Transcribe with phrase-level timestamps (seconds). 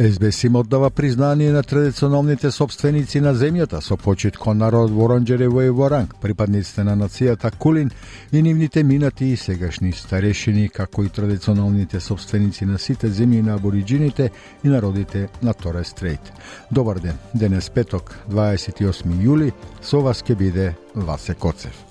[0.00, 5.68] СБС им оддава признание на традиционалните собственици на земјата со почит кон народ Воронџерево и
[5.68, 7.90] Воранг, припадниците на нацијата Кулин
[8.32, 14.30] и нивните минати и сегашни старешини, како и традиционалните собственици на сите земји на абориджините
[14.64, 16.32] и народите на Торе Стрейт.
[16.72, 21.89] Добар ден, денес петок, 28 јули, со вас ке биде Васе Коцев.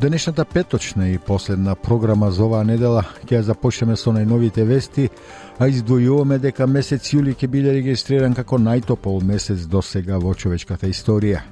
[0.00, 5.10] Денешната петочна и последна програма за оваа недела ќе ја започнеме со најновите вести,
[5.60, 10.88] а издвојуваме дека месец јули ќе биде регистриран како најтопол месец до сега во човечката
[10.88, 11.42] историја.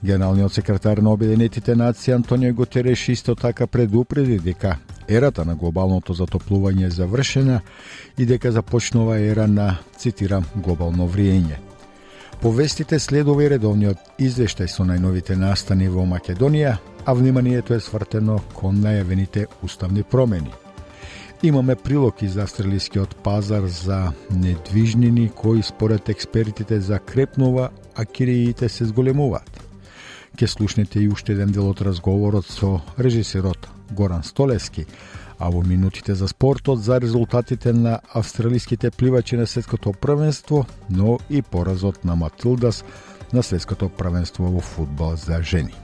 [0.00, 6.86] Генералниот секретар на Обединетите нации Антонио Гутереш исто така предупреди дека ерата на глобалното затоплување
[6.86, 7.60] е завршена
[8.18, 11.60] и дека започнува ера на, цитирам, глобално вриење.
[12.40, 18.80] Повестите следува и редовниот извештај со најновите настани во Македонија, а вниманието е свртено кон
[18.82, 20.52] најавените уставни промени.
[21.42, 29.60] Имаме прилог за австралискиот пазар за недвижнини кои според експертите закрепнува, а кириите се зголемуваат.
[30.36, 34.86] Ке слушнете и уште еден дел од разговорот со режисерот Горан Столески,
[35.38, 41.42] а во минутите за спортот за резултатите на австралиските пливачи на светското првенство, но и
[41.42, 42.84] поразот на Матилдас
[43.32, 45.74] на светското првенство во фудбал за жени.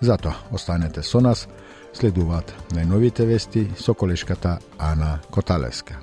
[0.00, 1.46] Затоа, останете со нас,
[1.92, 6.02] следуваат најновите вести со колешката Ана Коталеска.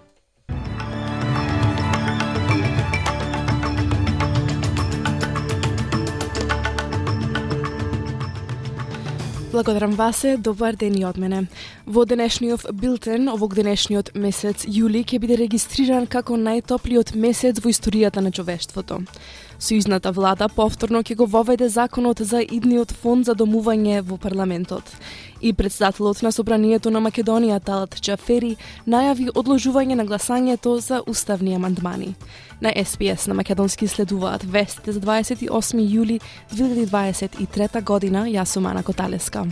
[9.55, 11.45] Благодарам Васе, добар ден и од мене.
[11.87, 18.19] Во денешниот билтен, овог денешниот месец јули ќе биде регистриран како најтоплиот месец во историјата
[18.19, 18.99] на човештвото.
[19.59, 24.83] Сојузната влада повторно ќе го воведе законот за идниот фонд за домување во парламентот.
[25.41, 28.55] И председателот на Собранието на Македонија Талат Чафери
[28.87, 32.15] најави одложување на гласањето за уставни амандмани.
[32.61, 35.49] На СПС на Македонски следуваат вестите за 28
[35.79, 36.19] јули
[36.51, 38.25] 2023 година.
[38.25, 39.45] Јас сум Ана Коталеска.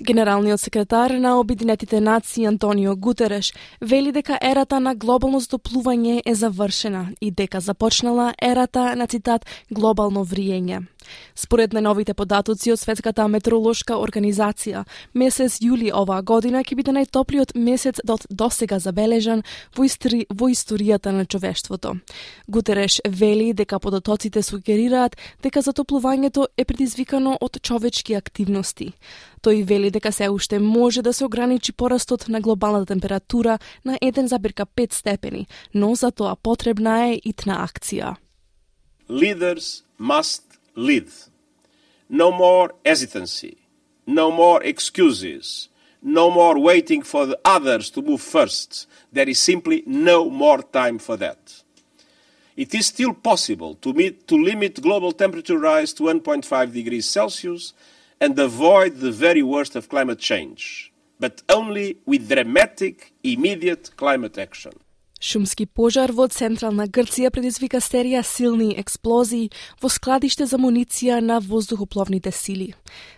[0.00, 7.02] Генералниот секретар на Обединетите нации Антонио Гутереш вели дека ерата на глобално затоплување е завршена
[7.20, 10.86] и дека започнала ерата на цитат глобално вриење.
[11.34, 14.84] Според најновите податоци од Светската метеоролошка организација,
[15.14, 19.42] месец јули оваа година ќе биде најтоплиот месец до досега забележан
[19.76, 20.26] во, истри...
[20.30, 21.96] во историјата на човештвото.
[22.48, 28.92] Гутереш вели дека податоците сугерираат дека затоплувањето е предизвикано од човечки активности.
[29.42, 34.92] Тој вели дека се уште може да се ограничи порастот на глобалната температура на 1,5
[34.92, 38.16] степени, но за тоа потребна е итна акција.
[39.08, 40.49] Leaders must
[40.80, 41.10] lead.
[42.08, 43.58] No more hesitancy,
[44.06, 45.68] no more excuses,
[46.02, 48.86] no more waiting for the others to move first.
[49.12, 51.62] There is simply no more time for that.
[52.56, 57.72] It is still possible to, meet, to limit global temperature rise to 1.5 degrees Celsius
[58.20, 64.72] and avoid the very worst of climate change, but only with dramatic, immediate climate action.
[65.20, 69.50] Шумски пожар во централна Грција предизвика серија силни експлозии
[69.82, 72.72] во складиште за муниција на воздухопловните сили.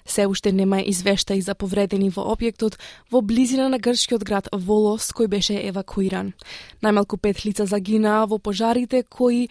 [0.04, 2.74] Се уште нема извештаи за повредени во објектот
[3.10, 6.32] во близина на грчкиот град Волос кој беше евакуиран.
[6.82, 9.46] Најмалку пет лица загинаа во пожарите кои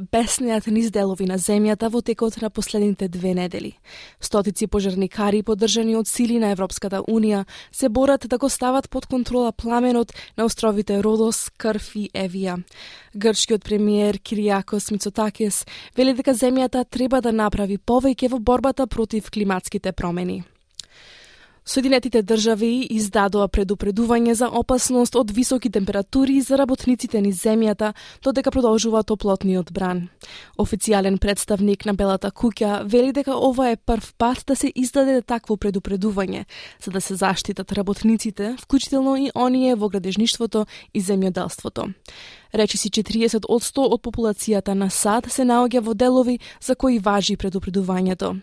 [0.00, 3.72] беснеат низ делови на земјата во текот на последните две недели.
[4.20, 9.52] Стотици пожарникари, поддржани од сили на Европската Унија, се борат да го стават под контрола
[9.52, 12.62] пламенот на островите Родос, Крф и Евија.
[13.16, 15.66] Грчкиот премиер Кириакос Мицотакес
[15.96, 20.44] вели дека земјата треба да направи повеќе во борбата против климатските промени.
[21.64, 27.92] Соединетите држави издадоа предупредување за опасност од високи температури за работниците низ земјата,
[28.24, 30.08] додека продолжува топлотниот бран.
[30.58, 35.54] Официјален представник на Белата куќа вели дека ова е прв пат да се издаде такво
[35.56, 36.44] предупредување,
[36.82, 41.92] за да се заштитат работниците, вклучително и оние во градежништвото и земјоделството.
[42.52, 47.36] Речиси 40 од 100 од популацијата на САД се наоѓа во делови за кои важи
[47.36, 48.34] предупредувањето.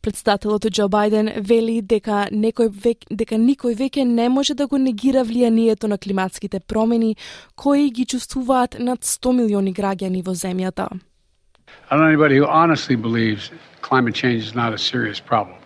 [0.00, 5.24] Председателот Џо Бајден вели дека некој век, дека никој веќе не може да го негира
[5.26, 7.16] влијанието на климатските промени
[7.56, 10.86] кои ги чувствуваат над 100 милиони граѓани во земјата.
[11.90, 13.50] I don't know anybody who honestly believes
[13.82, 15.56] climate change is not a serious problem.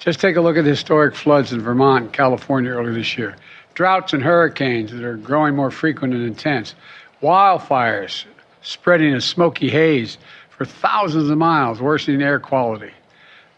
[0.00, 3.36] Just take a look at the historic floods in Vermont and California earlier this year.
[3.74, 6.74] Droughts and hurricanes that are growing more frequent and intense,
[7.22, 8.24] wildfires
[8.62, 10.16] spreading a smoky haze
[10.50, 12.92] for thousands of miles, worsening air quality.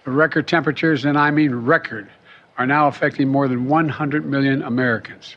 [0.05, 2.09] The record temperatures, and I mean record,
[2.59, 5.37] are now affecting more than 100 million Americans.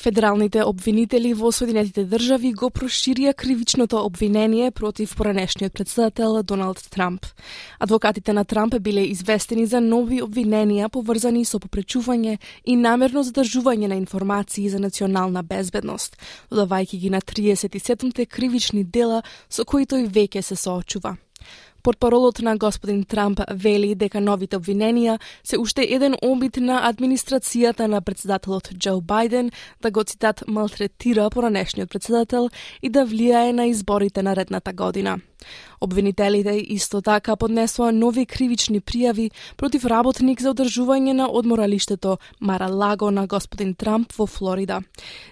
[0.00, 7.26] Федералните обвинители во Соединетите држави го проширија кривичното обвинение против поранешниот председател Доналд Трамп.
[7.78, 14.00] Адвокатите на Трамп биле известени за нови обвиненија поврзани со попречување и намерно задржување на
[14.00, 16.16] информации за национална безбедност,
[16.48, 19.20] додавајќи ги на 37 кривични дела
[19.50, 21.18] со кои тој веќе се соочува.
[21.82, 28.00] Портпаролот на господин Трамп вели дека новите обвиненија се уште еден обид на администрацијата на
[28.00, 29.50] председателот Џо Бајден
[29.82, 32.50] да го цитат малтретира поранешниот председател
[32.82, 35.20] и да влијае на изборите наредната година.
[35.80, 43.26] Обвинителите исто така поднесоа нови кривични пријави против работник за одржување на одморалиштето Маралаго на
[43.26, 44.80] господин Трамп во Флорида.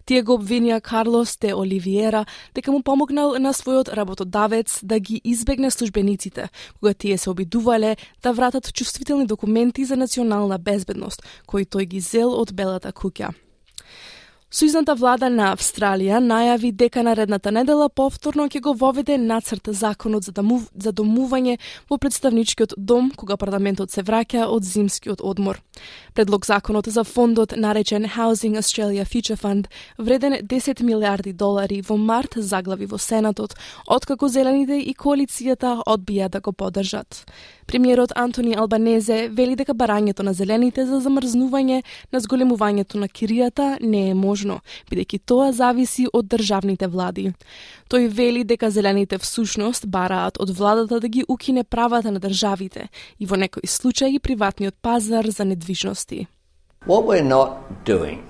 [0.06, 2.24] Тие го обвинија Карлос де Оливиера
[2.54, 6.48] дека му помогнал на својот работодавец да ги избегне службениците,
[6.80, 12.32] кога тие се обидувале да вратат чувствителни документи за национална безбедност, кои тој ги зел
[12.32, 13.34] од Белата куќа.
[14.48, 20.32] Сојузната влада на Австралија најави дека наредната недела повторно ќе го воведе нацрт законот за,
[20.32, 21.58] домув, за домување
[21.90, 25.60] во представничкиот дом кога парламентот се враќа од зимскиот одмор.
[26.16, 29.68] Предлог законот за фондот наречен Housing Australia Future Fund
[29.98, 33.52] вреден 10 милиарди долари во март заглави во Сенатот,
[33.86, 37.26] откако Зелените и коалицијата одбија да го поддржат.
[37.68, 41.82] Премиерот Антони Албанезе вели дека барањето на Зелените за замрзнување
[42.12, 47.34] на зголемувањето на киријата не е можно бидејќи тоа зависи од државните влади.
[47.92, 52.88] Тој вели дека зелените всушност бараат од владата да ги укине правата на државите
[53.18, 56.26] и во некои случаи приватниот пазар за недвижности.
[56.86, 58.24] What we're not doing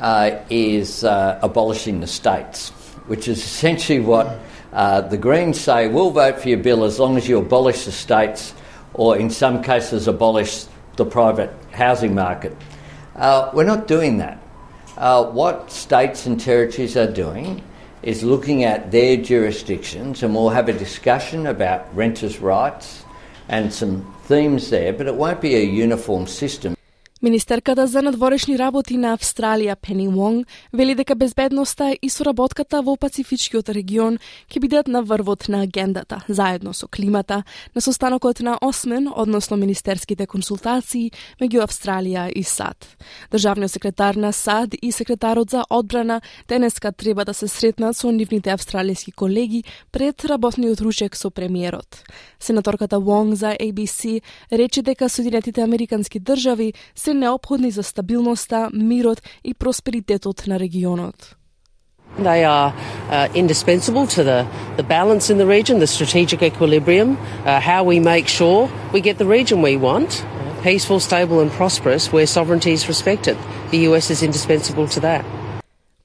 [0.00, 2.72] uh, is uh, abolishing the states,
[3.08, 4.40] which is essentially what
[4.72, 7.92] uh, the Greens say we'll vote for your bill as long as you abolish the
[7.92, 8.54] states
[8.94, 10.66] or, in some cases, abolish
[10.96, 12.56] the private housing market.
[13.14, 14.42] Uh, we're not doing that.
[14.96, 17.62] Uh, what states and territories are doing
[18.02, 23.04] is looking at their jurisdictions, and we'll have a discussion about renters' rights
[23.48, 26.77] and some themes there, but it won't be a uniform system.
[27.22, 33.72] Министерката за надворешни работи на Австралија Пени Вонг вели дека безбедноста и соработката во Пацифичкиот
[33.74, 37.42] регион ќе бидат на врвот на агендата, заедно со климата,
[37.74, 41.10] на состанокот на Осмен, односно министерските консултации
[41.42, 42.86] меѓу Австралија и САД.
[43.34, 48.54] Државниот секретар на САД и секретарот за одбрана денеска треба да се сретнат со нивните
[48.54, 51.98] австралијски колеги пред работниот ручек со премиерот.
[52.38, 54.22] Сенаторката Вонг за ABC
[54.52, 61.36] рече дека Соединетите Американски држави се необходни за стабилноста, мирот и просперитетот на регионот.
[62.18, 62.72] They are
[63.10, 64.46] uh, indispensable to the,
[64.76, 69.18] the balance in the region, the strategic equilibrium, uh, how we make sure we get
[69.18, 70.24] the region we want,
[70.62, 73.36] peaceful, stable, and prosperous, where sovereignty is respected.
[73.70, 75.24] The US is indispensable to that.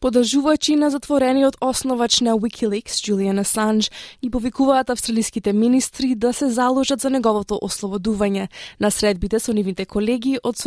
[0.04, 3.92] Подржувачи на затворениот основач на Wikileaks, Julian Assange,
[4.24, 8.48] ги повикуваат австралиските министри да се заложат за неговото ослободување
[8.80, 10.60] на средбите со нивните колеги од,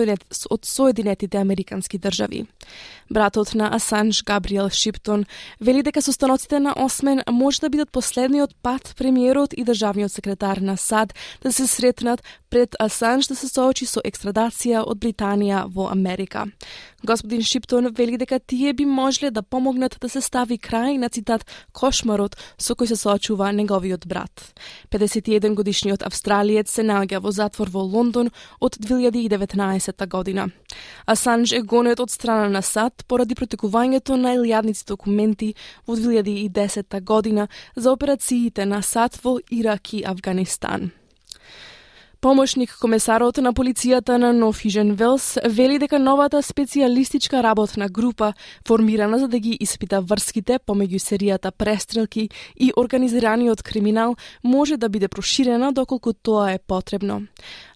[0.51, 2.47] од Соединетите Американски држави.
[3.11, 5.27] Братот на Асанж, Габриел Шиптон,
[5.61, 10.77] вели дека состаноците на Осмен може да бидат последниот пат премиерот и државниот секретар на
[10.77, 16.47] САД да се сретнат пред Асанж да се соочи со екстрадација од Британија во Америка.
[17.05, 21.47] Господин Шиптон вели дека тие би можеле да помогнат да се стави крај на цитат
[21.73, 24.55] кошмарот со кој се соочува неговиот брат.
[24.91, 30.49] 51 годишниот австралиец се наоѓа во затвор во Лондон од 2019 година.
[31.07, 35.55] Асанж е гонет од страна на САД поради протекувањето на илјадници документи
[35.87, 40.91] во 2010 година за операциите на САД во Ирак и Афганистан.
[42.21, 48.33] Помошник комесарот на полицијата на Нофижен Велс вели дека новата специјалистичка работна група,
[48.67, 55.09] формирана за да ги испита врските помеѓу серијата престрелки и организираниот криминал, може да биде
[55.09, 57.27] проширена доколку тоа е потребно.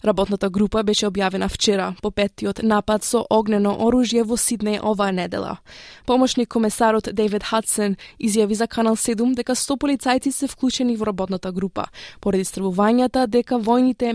[0.05, 5.57] Работната група беше објавена вчера по петтиот напад со огнено оружје во Сиднеј оваа недела.
[6.05, 11.51] Помошник комесарот Дейвид Хадсен изјави за Канал 7 дека 100 полицајци се вклучени во работната
[11.51, 11.85] група,
[12.21, 14.13] поради стравувањата дека војните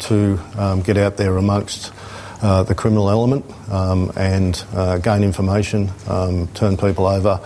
[0.00, 1.92] To um, get out there amongst
[2.40, 7.40] uh, the criminal element um, and uh, gain information, um, turn people over,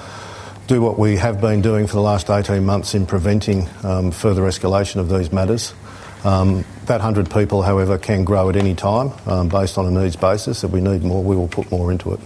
[0.67, 4.43] do what we have been doing for the last 18 months in preventing um, further
[4.43, 5.75] escalation of these matters.
[6.25, 10.17] Um, that 100 people, however, can grow at any time um, based on a needs
[10.17, 10.63] basis.
[10.63, 12.21] If we need more, we will put more into it.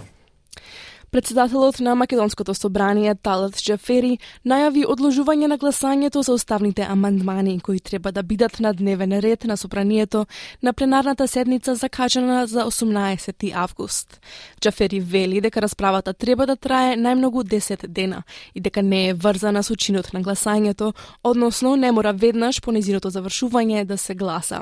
[1.11, 8.11] Председателот на Македонското собрание Талат Джафери најави одложување на гласањето за уставните амандмани кои треба
[8.11, 10.25] да бидат на дневен ред на собранието
[10.63, 14.19] на пленарната седница закажана за 18 август.
[14.61, 18.23] Джафери вели дека расправата треба да трае најмногу 10 дена
[18.55, 23.09] и дека не е врзана со чинот на гласањето, односно не мора веднаш по незиното
[23.09, 24.61] завршување да се гласа.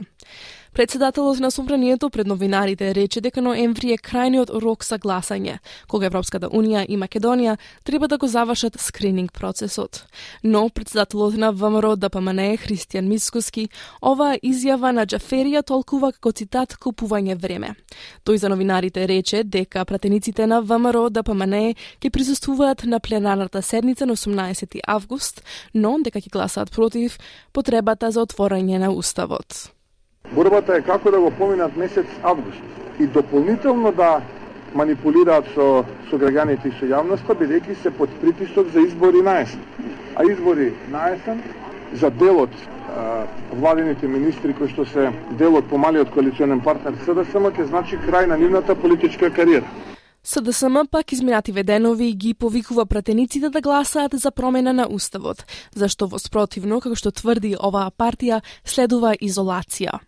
[0.76, 6.50] Председателот на собранието пред новинарите рече дека ноември е крајниот рок за гласање, кога Европската
[6.52, 7.54] Унија и Македонија
[7.88, 10.04] треба да го завршат скрининг процесот.
[10.44, 13.70] Но председателот на ВМРО ДПМН Христијан Мискуски
[14.02, 17.72] оваа изјава на Джаферија толкува како цитат купување време.
[18.26, 21.72] Тој за новинарите рече дека пратениците на ВМРО ДПМН
[22.04, 25.42] ќе присуствуваат на пленарната седница на 18 август,
[25.74, 27.18] но дека ќе гласаат против
[27.54, 29.72] потребата за отворање на уставот.
[30.32, 32.62] Борбата е како да го поминат месец август
[33.00, 34.22] и дополнително да
[34.76, 39.62] манипулираат со, со граѓаните и со јавноста, бидејќи се под притисок за избори на есен.
[40.16, 41.42] А избори на есен
[41.94, 42.50] за делот
[42.96, 48.38] а, владините министри кои што се делот помалиот коалиционен партнер СДСМ ќе значи крај на
[48.38, 49.68] нивната политичка кариера.
[50.24, 56.20] СДСМ пак изминативе денови ги повикува пратениците да гласаат за промена на уставот, зашто во
[56.20, 60.02] спротивно, како што тврди оваа партија, следува изолација.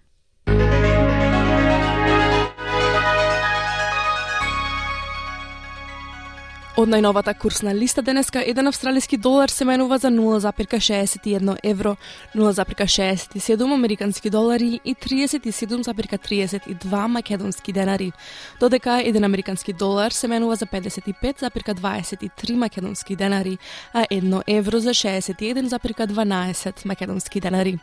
[6.77, 11.96] Од најновата курсна листа денеска еден австралиски долар се менува за 0,61 евро,
[12.36, 18.12] 0,67 американски долари и 37,32 македонски денари.
[18.60, 23.57] Додека еден американски долар се менува за 55,23 македонски денари,
[23.93, 27.79] а едно евро за 61,12 македонски денари.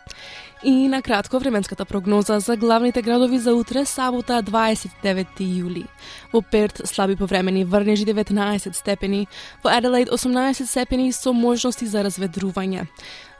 [0.65, 5.85] И на кратко временската прогноза за главните градови за утре сабота 29 јули.
[6.33, 9.27] Во Перт слаби повремени врнежи 19 степени,
[9.65, 12.89] во Аделаид 18 степени со можности за разведрување.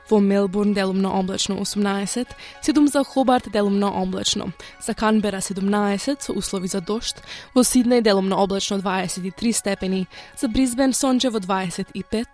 [0.09, 2.27] Во Мелбурн делумно облачно 18,
[2.61, 4.53] 7 за Хобарт делумно облачно,
[4.85, 7.23] за Канбера 17 со услови за дошт,
[7.55, 10.07] во Сиднеј делумно облачно 23 степени,
[10.37, 12.25] за Бризбен сончево 25,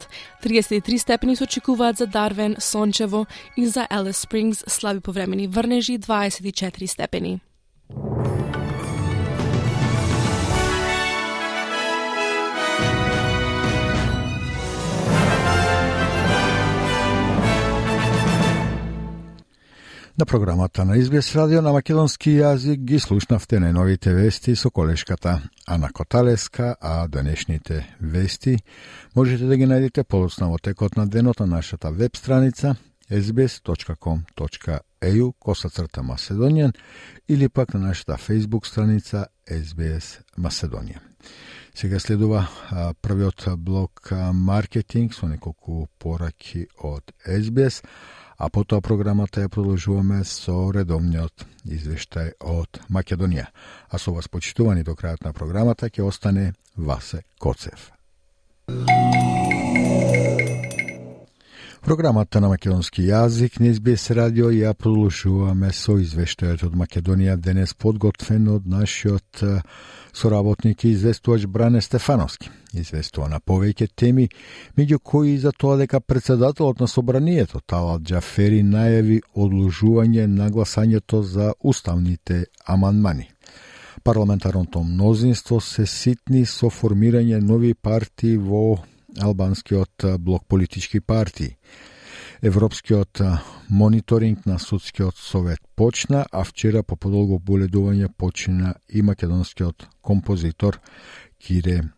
[0.44, 3.26] 33 степени се очекуваат за Дарвен сончево
[3.58, 7.40] и за Елес Спрингс слаби повремени врнежи 24 степени.
[20.22, 25.90] На програмата на Избес радио на македонски јазик ги слушнавте најновите вести со колешката Ана
[25.90, 28.60] Коталеска, а денешните вести
[29.16, 32.76] можете да ги најдете подоцна во текот на денот на нашата веб страница
[33.10, 34.14] sbs.com.eu
[35.40, 36.76] косацрта Macedonian
[37.28, 41.00] или пак на нашата Facebook страница SBS Маседонија.
[41.74, 47.82] Сега следува а, првиот блок а, маркетинг со неколку пораки од SBS,
[48.42, 53.46] а потоа програмата ја продолжуваме со редовниот извештај од Македонија.
[53.90, 57.92] А со вас почитувани до крајот на програмата ќе остане Васе Коцев.
[61.82, 68.46] Програмата на македонски јазик на СБС радио ја продолжуваме со извештајот од Македонија денес подготвен
[68.54, 69.42] од нашиот
[70.14, 72.52] соработник и известувач Бране Стефановски.
[72.78, 74.28] Известува на повеќе теми,
[74.78, 81.54] меѓу кои за тоа дека председателот на собранието Талат Джафери најави одложување на гласањето за
[81.64, 83.26] уставните амандмани.
[84.04, 88.78] Парламентарното мнозинство се ситни со формирање нови партии во
[89.20, 91.58] албанскиот блок политички партии.
[92.42, 93.22] Европскиот
[93.70, 100.80] мониторинг на судскиот совет почна, а вчера по подолго боледување почина и македонскиот композитор
[101.38, 101.92] Кире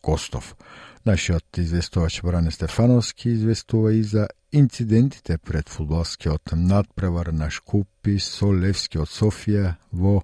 [0.00, 0.56] Костов.
[1.04, 9.10] Нашиот известувач Бране Стефановски известува и за инцидентите пред фудбалскиот надпревар на Шкупи со Левскиот
[9.10, 10.22] Софија во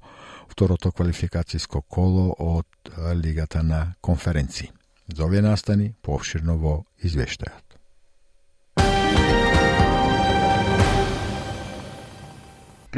[0.48, 4.70] второто квалификацијско коло од Лигата на конференции.
[5.08, 7.67] За овие настани пообширно во извештајот.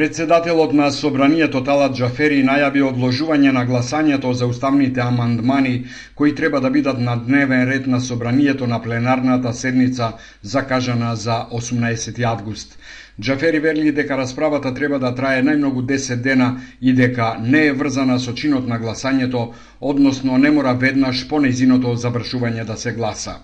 [0.00, 5.72] Председателот на Собранието Талат Джафери најави одложување на гласањето за уставните амандмани
[6.14, 12.22] кои треба да бидат на дневен ред на Собранието на пленарната седница закажана за 18
[12.24, 12.78] август.
[13.20, 18.18] Джафери верли дека расправата треба да трае најмногу 10 дена и дека не е врзана
[18.18, 23.36] со чинот на гласањето, односно не мора веднаш по незиното завршување да се гласа.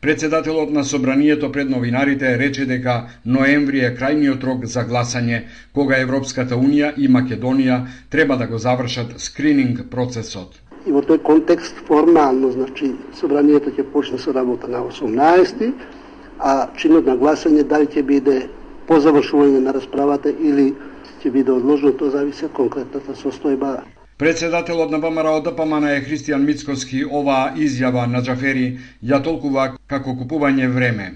[0.00, 2.94] Председателот на собранието пред новинарите рече дека
[3.26, 5.40] ноември е крајниот рок за гласање,
[5.76, 7.76] кога Европската Унија и Македонија
[8.08, 10.56] треба да го завршат скрининг процесот.
[10.86, 15.68] И во тој контекст формално, значи, собранието ќе почне со работа на 18
[16.40, 18.40] а чинот на гласање дали ќе биде
[18.88, 20.70] по завршување на расправата или
[21.20, 23.82] ќе биде одложено, тоа зависи од конкретната состојба
[24.20, 28.66] Председателот на ВМРО ДПМН е Христијан Мицкоски оваа изјава на Джафери
[29.10, 31.06] ја толкува како купување време.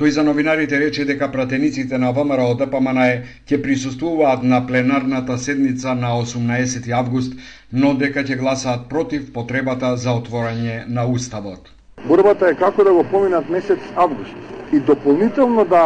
[0.00, 3.02] Тој за новинарите рече дека пратениците на ВМРО ДПМН
[3.44, 7.36] ќе присуствуваат на пленарната седница на 18 август,
[7.72, 11.68] но дека ќе гласаат против потребата за отворање на Уставот.
[12.08, 14.32] Борбата е како да го поминат месец август
[14.72, 15.84] и дополнително да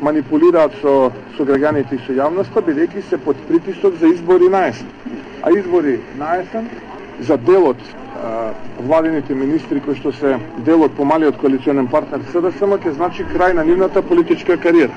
[0.00, 4.88] манипулираат со, со граѓаните и со јавноста, бидејќи се под притисок за избори на есен.
[5.42, 6.68] А избори на есен
[7.20, 7.78] за делот
[8.78, 14.02] владините министри кои што се делот помалиот коалиционен партнер СДСМ ќе значи крај на нивната
[14.02, 14.92] политичка кариера.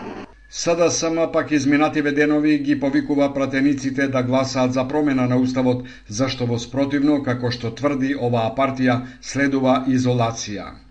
[0.49, 6.59] СДСМ пак изминативе денови ги повикува пратениците да гласаат за промена на уставот, зашто во
[6.59, 10.82] спротивно, како што тврди оваа партија, следува изолација.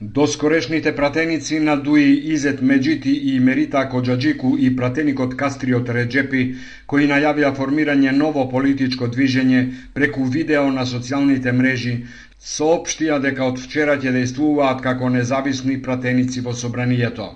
[0.00, 6.54] Доскорешните пратеници на Дуи Изет Меджити и Мерита Коджаджику и пратеникот Кастриот Реджепи,
[6.86, 9.64] кои најавија формирање ново политичко движење
[9.98, 11.96] преку видео на социјалните мрежи,
[12.38, 17.32] соопштија дека од вчера ќе действуваат како независни пратеници во собранието.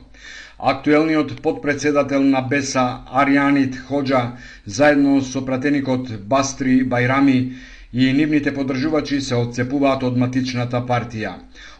[0.63, 7.57] Актуелниот подпредседател на БЕСА Арианит Ходжа, заедно со пратеникот Бастри Байрами,
[7.93, 11.33] и нивните поддржувачи се одцепуваат од матичната партија.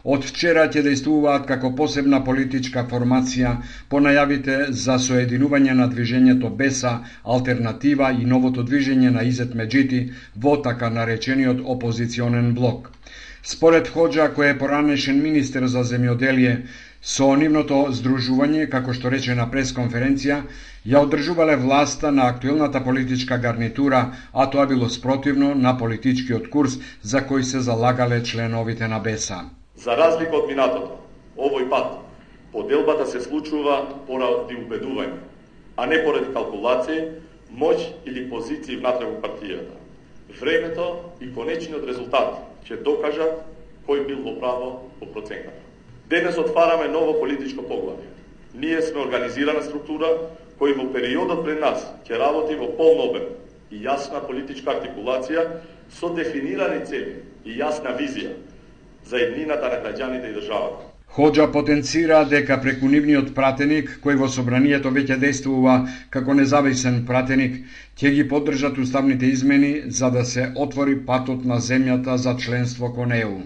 [0.03, 3.53] Од вчера ќе действуваат како посебна политичка формација
[3.89, 6.93] по најавите за соединување на движењето Беса,
[7.23, 10.03] Алтернатива и новото движење на Изет Меджити
[10.35, 12.91] во така наречениот опозиционен блок.
[13.43, 16.53] Според Ходжа, кој е поранешен министер за земјоделие,
[17.01, 20.37] со нивното здружување, како што рече на пресконференција,
[20.85, 27.23] ја одржувале власта на актуелната политичка гарнитура, а тоа било спротивно на политичкиот курс за
[27.23, 29.47] кој се залагале членовите на БЕСА.
[29.75, 30.99] За разлика од минатото,
[31.39, 32.03] овој пат
[32.51, 35.23] поделбата се случува поради убедување,
[35.77, 37.07] а не поради калкулација,
[37.55, 39.79] моќ или позиции внатре во партијата.
[40.41, 43.45] Времето и конечниот резултат ќе докажат
[43.87, 44.67] кој бил во право
[44.99, 45.63] по проценката.
[46.09, 48.12] Денес отвараме ново политичко поглавје.
[48.53, 50.09] Ние сме организирана структура
[50.59, 53.29] кој во периодот пред нас ќе работи во полн обем
[53.73, 55.45] и јасна политичка артикулација
[55.89, 58.35] со дефинирани цели и јасна визија
[59.09, 60.93] за еднината на граѓаните и државата.
[61.15, 65.75] Ходжа потенцира дека преку нивниот пратеник, кој во собранието веќе действува
[66.13, 67.59] како независен пратеник,
[67.97, 73.13] ќе ги поддржат уставните измени за да се отвори патот на земјата за членство кон
[73.17, 73.37] ЕУ.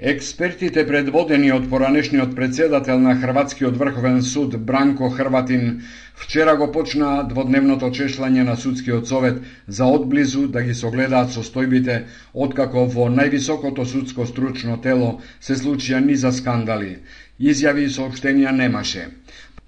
[0.00, 5.82] Експертите предводени од поранешниот председател на Хрватскиот врховен суд Бранко Хрватин
[6.14, 11.98] вчера го почна дводневното чешлање на судскиот совет за одблизу да ги согледаат состојбите
[12.32, 16.96] откако во највисокото судско стручно тело се случија низа скандали.
[17.36, 19.04] Изјави и сообштенија немаше.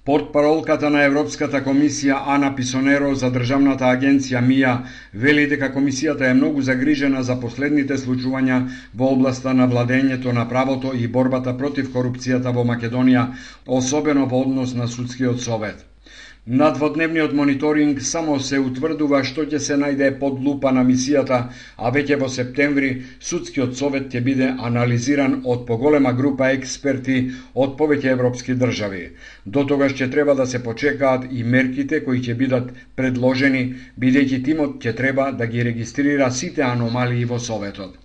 [0.04, 4.72] Портпаролката на Европската комисија Ана Писонеро за Државната агенција МИА
[5.24, 8.58] вели дека комисијата е многу загрижена за последните случувања
[8.94, 13.28] во областа на владењето на правото и борбата против корупцијата во Македонија,
[13.78, 15.91] особено во однос на судскиот совет.
[16.46, 21.38] На дводневниот мониторинг само се утврдува што ќе се најде под лупа на мисијата,
[21.78, 22.90] а веќе во септември
[23.28, 27.20] судскиот совет ќе биде анализиран од поголема група експерти
[27.54, 29.04] од повеќе европски држави.
[29.46, 34.80] До тогаш ќе треба да се почекаат и мерките кои ќе бидат предложени, бидејќи тимот
[34.82, 38.01] ќе треба да ги регистрира сите аномалии во советот.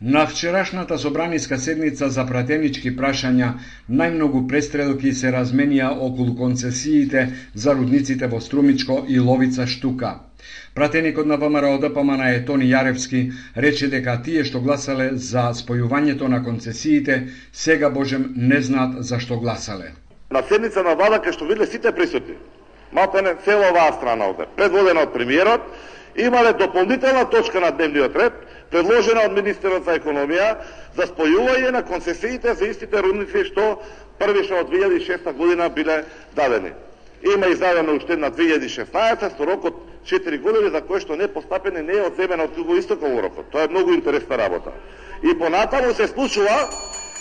[0.00, 3.46] На вчерашната собраниска седница за пратенички прашања
[3.88, 7.22] најмногу престрелки се разменија околу концесиите
[7.54, 10.18] за рудниците во Струмичко и Ловица Штука.
[10.74, 16.44] Пратеникот на ВМРО ДПМН е Тони Јаревски рече дека тие што гласале за спојувањето на
[16.44, 19.94] концесиите сега божем не знаат за што гласале.
[20.30, 22.36] На седница на влада кај што виделе сите присутни,
[22.92, 25.62] малку не цела оваа страна овде, предводена од премиерот,
[26.16, 30.54] имале дополнителна точка на дневниот ред предложена од министерот за економија
[30.96, 33.76] за спојување на концесиите за истите рудници што
[34.18, 36.04] првично од 2006 година биле
[36.36, 36.72] дадени.
[37.34, 39.74] Има издадено уште на 2016 со рокот
[40.04, 43.50] 4 години за кој што не постапени не е одземена од Југоистокот истоков рокот.
[43.50, 44.72] Тоа е многу интересна работа.
[45.22, 46.68] И понатаму се случува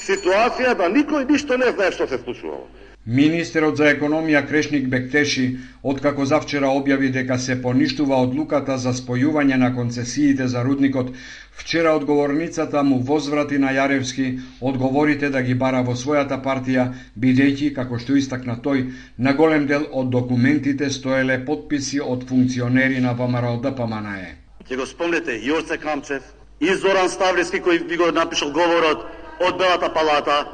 [0.05, 2.67] ситуација да никој ништо не знае што се случувало.
[3.05, 9.69] Министерот за економија Крешник Бектеши откако завчера објави дека се поништува одлуката за спојување на
[9.75, 11.11] концесиите за рудникот,
[11.51, 18.01] вчера одговорницата му возврати на Јаревски одговорите да ги бара во својата партија, бидејќи, како
[18.01, 24.35] што истакна тој, на голем дел од документите стоеле подписи од функционери на ВМРО ДПМНЕ.
[24.65, 26.23] Ќе го спомнете Јорце Камчев
[26.59, 29.05] и Зоран Ставлевски кој ви го напишал говорот
[29.45, 30.45] од Белата палата,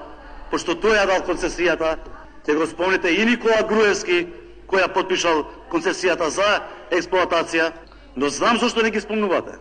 [0.52, 1.96] пошто тој ја дал концесијата
[2.46, 4.28] Ќе го спомнете и Никола Груевски,
[4.68, 7.72] која подпишал концесијата за експлоатација,
[8.16, 9.60] но знам зашто не ги спомнувате.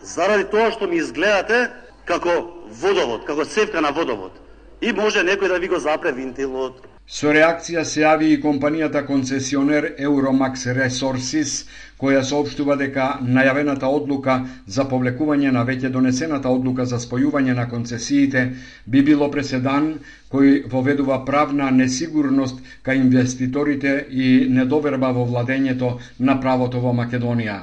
[0.00, 1.70] Заради тоа што ми изгледате
[2.04, 4.32] како водовод, како цевка на водовод.
[4.80, 9.86] И може некој да ви го запре винтилот, Со реакција се јави и компанијата концесионер
[9.98, 11.54] Euromax Resources,
[11.98, 13.06] која соопштува дека
[13.38, 14.36] најавената одлука
[14.76, 18.44] за повлекување на веќе донесената одлука за спојување на концесиите
[18.86, 19.90] би било преседан
[20.30, 27.58] кој воведува правна несигурност кај инвеститорите и недоверба во владењето на правото во Македонија.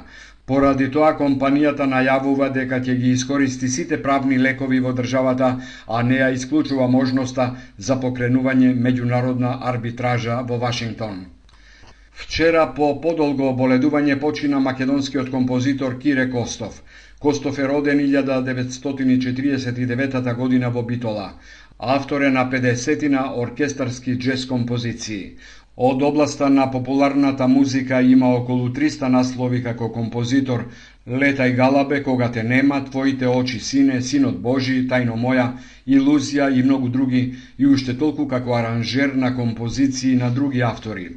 [0.48, 5.50] Поради тоа компанијата најавува дека ќе ги искористи сите правни лекови во државата,
[5.96, 7.48] а не ја исклучува можноста
[7.88, 11.18] за покренување меѓународна арбитража во Вашингтон.
[12.22, 16.80] Вчера по подолго оболедување почина македонскиот композитор Кире Костов.
[17.20, 21.34] Костов е роден 1949 година во Битола.
[21.80, 25.36] Автор е на 50 оркестарски джез композиции.
[25.78, 30.64] Од областа на популарната музика има околу 300 наслови како композитор
[31.08, 35.46] Летај галабе кога те нема, Твоите очи сине, Синот Божи, Тајно моја,
[35.88, 37.22] Илузија и многу други
[37.60, 41.12] и уште толку како аранжер на композиции на други автори.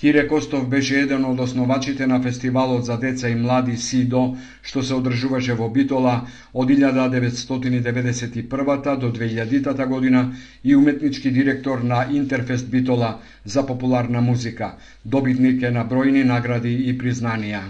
[0.00, 4.94] Кире Костов беше еден од основачите на фестивалот за деца и млади СИДО, што се
[4.94, 10.22] одржуваше во Битола од 1991 до 2000 година
[10.62, 14.72] и уметнички директор на Интерфест Битола за популарна музика.
[15.04, 17.62] Добитник е на бројни награди и признанија.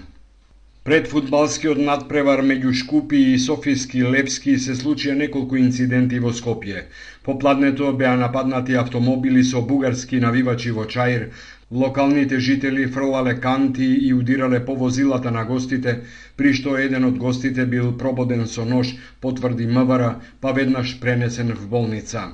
[0.88, 6.82] Пред фудбалскиот надпревар меѓу Шкупи и Софиски Лепски се случија неколку инциденти во Скопје.
[7.24, 11.28] Попладнето беа нападнати автомобили со бугарски навивачи во Чаир,
[11.70, 16.00] Локалните жители фрлале канти и удирале по возилата на гостите,
[16.36, 21.68] при што еден од гостите бил прободен со нож, потврди МВР, па веднаш пренесен в
[21.68, 22.24] болница.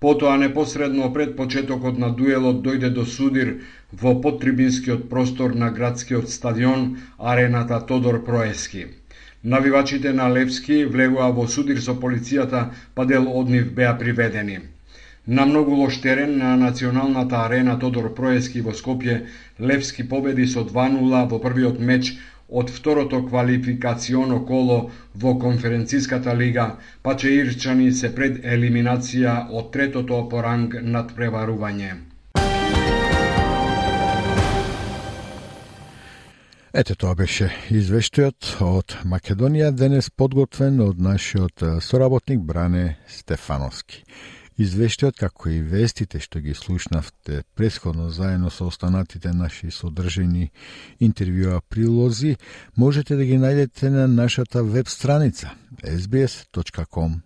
[0.00, 3.54] Потоа непосредно пред почетокот на дуелот дојде до судир
[3.92, 8.86] во подтрибинскиот простор на градскиот стадион арената Тодор Проески.
[9.44, 14.58] Навивачите на Левски влегоа во судир со полицијата, па дел од нив беа приведени.
[15.26, 19.26] На многу лош терен на националната арена Тодор Проески во Скопје,
[19.60, 22.12] Левски победи со 2-0 во првиот меч
[22.48, 30.28] од второто квалификационо коло во конференциската лига, па че Ирчани се пред елиминација од третото
[30.30, 31.90] по ранг надпреварување.
[36.70, 44.04] Ете тоа беше извештајот од Македонија денес подготвен од нашиот соработник Бране Стефановски.
[44.56, 50.50] Извештајот, како и вестите што ги слушнавте предходно заедно со останатите наши содржени
[51.00, 52.36] интервјуа прилози,
[52.76, 55.50] можете да ги најдете на нашата веб страница
[55.82, 57.20] sbs.com.eu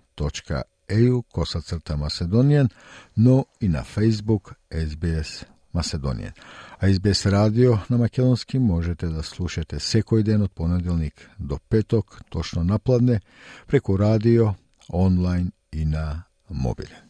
[1.32, 2.70] косацрта Macedonian,
[3.16, 6.32] но и на Facebook SBS Macedonian.
[6.80, 12.64] А SBS радио на македонски можете да слушате секој ден од понеделник до петок, точно
[12.64, 13.20] напладне,
[13.66, 14.54] преку радио,
[14.92, 17.09] онлайн и на мобилен.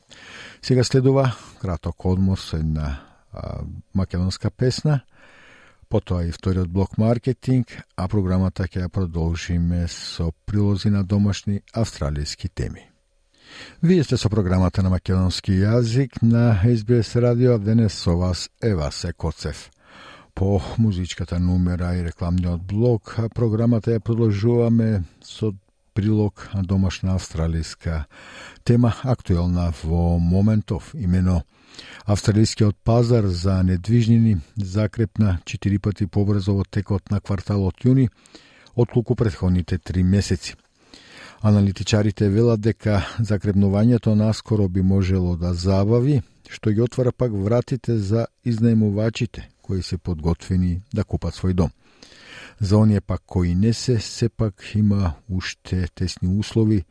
[0.62, 3.00] Сега следува краток одмор со една
[3.32, 3.62] а,
[3.94, 5.00] македонска песна,
[5.88, 12.50] потоа и вториот блок маркетинг, а програмата ќе ја продолжиме со прилози на домашни австралијски
[12.54, 12.90] теми.
[13.82, 19.70] Вие сте со програмата на македонски јазик на SBS радио, денес со вас Ева Секоцев.
[20.34, 25.52] По музичката нумера и рекламниот блок, програмата ја продолжуваме со
[25.94, 28.04] прилог на домашна австралиска
[28.64, 31.42] тема актуелна во моментов, имено
[32.04, 38.08] Австралискиот пазар за недвижнини закрепна 4 пати побрзо во текот на кварталот јуни,
[38.74, 40.54] отколку предходните три месеци.
[41.42, 48.26] Аналитичарите велат дека закрепнувањето наскоро би можело да забави, што ги отвара пак вратите за
[48.44, 51.70] изнаемувачите кои се подготвени да купат свој дом.
[52.60, 56.84] За оние пак кои не се, сепак има уште тесни услови.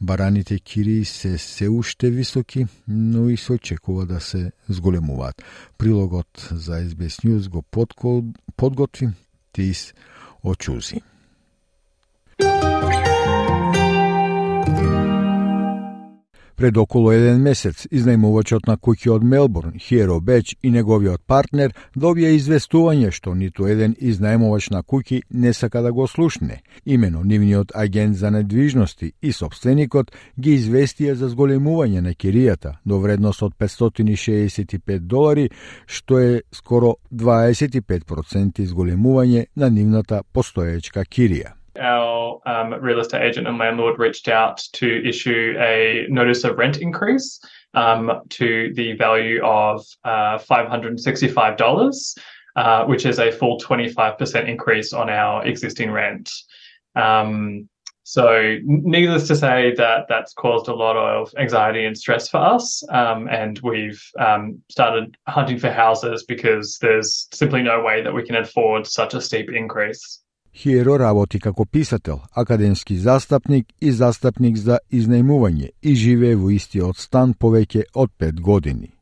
[0.00, 5.42] Бараните кири се се уште високи, но и се очекува да се зголемуваат.
[5.78, 7.62] Прилогот за SBS News го
[8.56, 9.08] подготви
[9.52, 9.94] Тис
[10.44, 11.00] Очузи.
[16.56, 22.30] Пред околу еден месец, изнајмувачот на куќи од Мелбурн, Хиеро Беч и неговиот партнер добија
[22.36, 26.60] известување што ниту еден изнајмувач на куќи не сака да го слушне.
[26.84, 33.42] Имено нивниот агент за недвижности и собственикот ги известија за зголемување на киријата до вредност
[33.42, 35.50] од 565 долари,
[35.86, 41.63] што е скоро 25% зголемување на нивната постоечка кирија.
[41.78, 46.78] Our um, real estate agent and landlord reached out to issue a notice of rent
[46.78, 47.40] increase
[47.74, 52.18] um, to the value of uh, $565,
[52.56, 56.30] uh, which is a full 25% increase on our existing rent.
[56.94, 57.68] Um,
[58.06, 62.82] so, needless to say, that that's caused a lot of anxiety and stress for us.
[62.90, 68.22] Um, and we've um, started hunting for houses because there's simply no way that we
[68.22, 70.20] can afford such a steep increase.
[70.54, 77.34] Хиеро работи како писател, академски застапник и застапник за изнајмување и живее во истиот стан
[77.34, 78.92] повеќе од 5 години.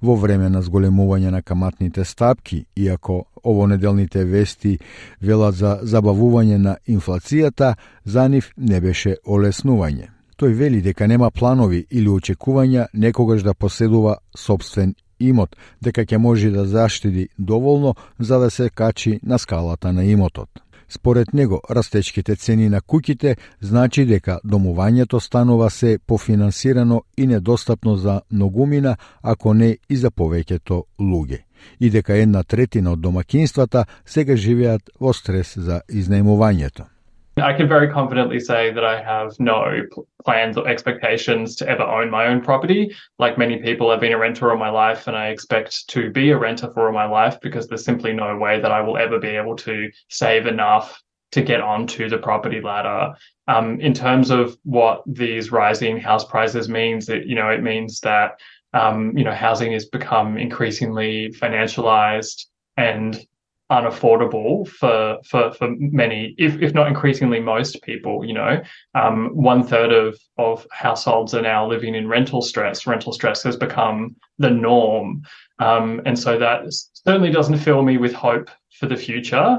[0.00, 4.78] Во време на зголемување на каматните стапки, иако овонеделните вести
[5.20, 10.08] велат за забавување на инфлацијата, за нив не беше олеснување.
[10.40, 16.50] Тој вели дека нема планови или очекувања некогаш да поседува собствен имот, дека ќе може
[16.50, 20.48] да заштеди доволно за да се качи на скалата на имотот.
[20.88, 28.20] Според него, растечките цени на куќите значи дека домувањето станува се пофинансирано и недостапно за
[28.30, 31.42] многумина, ако не и за повеќето луѓе.
[31.80, 36.95] И дека една третина од домакинствата сега живеат во стрес за изнајмувањето.
[37.38, 39.82] I can very confidently say that I have no
[40.24, 42.96] plans or expectations to ever own my own property.
[43.18, 46.30] Like many people, I've been a renter all my life and I expect to be
[46.30, 49.18] a renter for all my life because there's simply no way that I will ever
[49.18, 53.14] be able to save enough to get onto the property ladder.
[53.48, 58.00] Um, in terms of what these rising house prices means, it, you know, it means
[58.00, 58.40] that,
[58.72, 62.46] um, you know, housing has become increasingly financialized
[62.78, 63.26] and
[63.70, 68.24] unaffordable for for for many, if if not increasingly most people.
[68.24, 68.62] You know,
[68.94, 72.86] um, one third of of households are now living in rental stress.
[72.86, 75.22] Rental stress has become the norm,
[75.58, 79.58] um, and so that certainly doesn't fill me with hope for the future.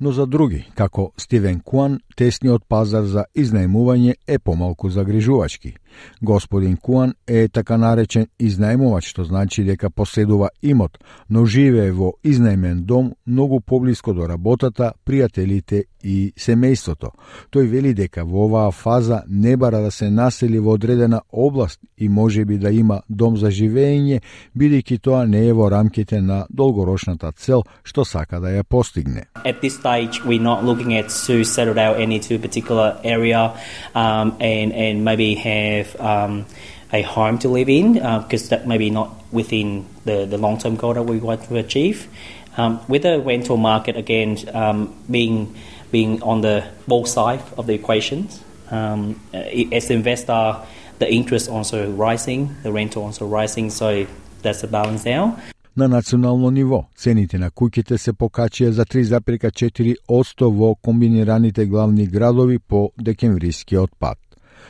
[0.00, 5.74] No, za drugi, kako Steven Kwan, тесниот пазар за изнајмување е помалку загрижувачки.
[6.22, 10.98] Господин Куан е така наречен изнајмувач, што значи дека поседува имот,
[11.28, 17.10] но живее во изнајмен дом многу поблиско до работата, пријателите и семејството.
[17.50, 22.08] Тој вели дека во оваа фаза не бара да се насели во одредена област и
[22.08, 24.20] може би да има дом за живење,
[24.56, 29.26] бидејќи тоа не е во рамките на долгорочната цел што сака да ја постигне.
[29.44, 33.58] At this stage we're not looking at to settle down any to a particular area
[33.94, 36.46] um, and and maybe have um,
[36.92, 40.76] a home to live in because uh, that maybe not within the, the long term
[40.76, 42.08] goal that we want to achieve.
[42.56, 45.56] Um, with the rental market again um, being
[45.90, 50.60] being on the both side of the equations, um, as the investor,
[50.98, 54.06] the interest also rising, the rental also rising, so
[54.42, 55.38] that's the balance now.
[55.76, 62.92] На национално ниво, цените на куќите се покачија за 3,4% во комбинираните главни градови по
[62.98, 64.18] декемврискиот пат.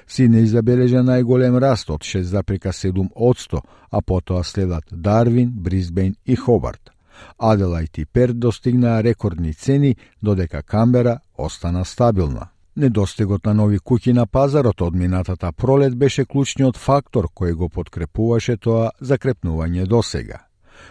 [0.08, 6.90] Сиднеј забележа најголем раст од 6,7%, а потоа следат Дарвин, Брисбен и Хобарт.
[7.38, 12.48] Аделајт и Перт достигнаа рекордни цени, додека Камбера остана стабилна.
[12.76, 18.56] Недостигот на нови куќи на пазарот од минатата пролет беше клучниот фактор кој го подкрепуваше
[18.56, 20.40] тоа закрепнување до сега.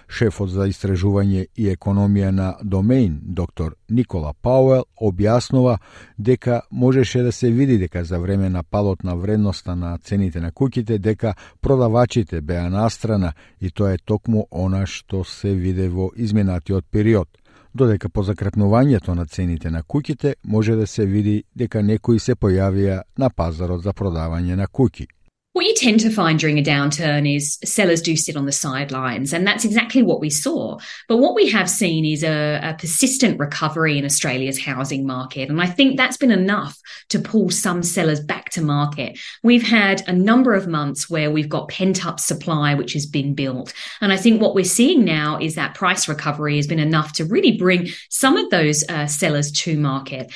[0.07, 5.77] Шефот за истражување и економија на домеин, доктор Никола Пауел, објаснува
[6.17, 10.51] дека можеше да се види дека за време на палот на вредноста на цените на
[10.51, 16.85] куќите, дека продавачите беа настрана и тоа е токму она што се виде во изминатиот
[16.91, 17.29] период
[17.73, 23.01] додека по закрепнувањето на цените на куќите може да се види дека некои се појавија
[23.17, 25.07] на пазарот за продавање на куќи.
[25.53, 29.33] What you tend to find during a downturn is sellers do sit on the sidelines,
[29.33, 30.79] and that's exactly what we saw.
[31.07, 35.61] But what we have seen is a, a, persistent recovery in Australia's housing market, and
[35.61, 39.19] I think that's been enough to pull some sellers back to market.
[39.43, 43.35] We've had a number of months where we've got pent up supply which has been
[43.35, 47.13] built, and I think what we're seeing now is that price recovery has been enough
[47.13, 50.31] to really bring some of those uh, sellers to market.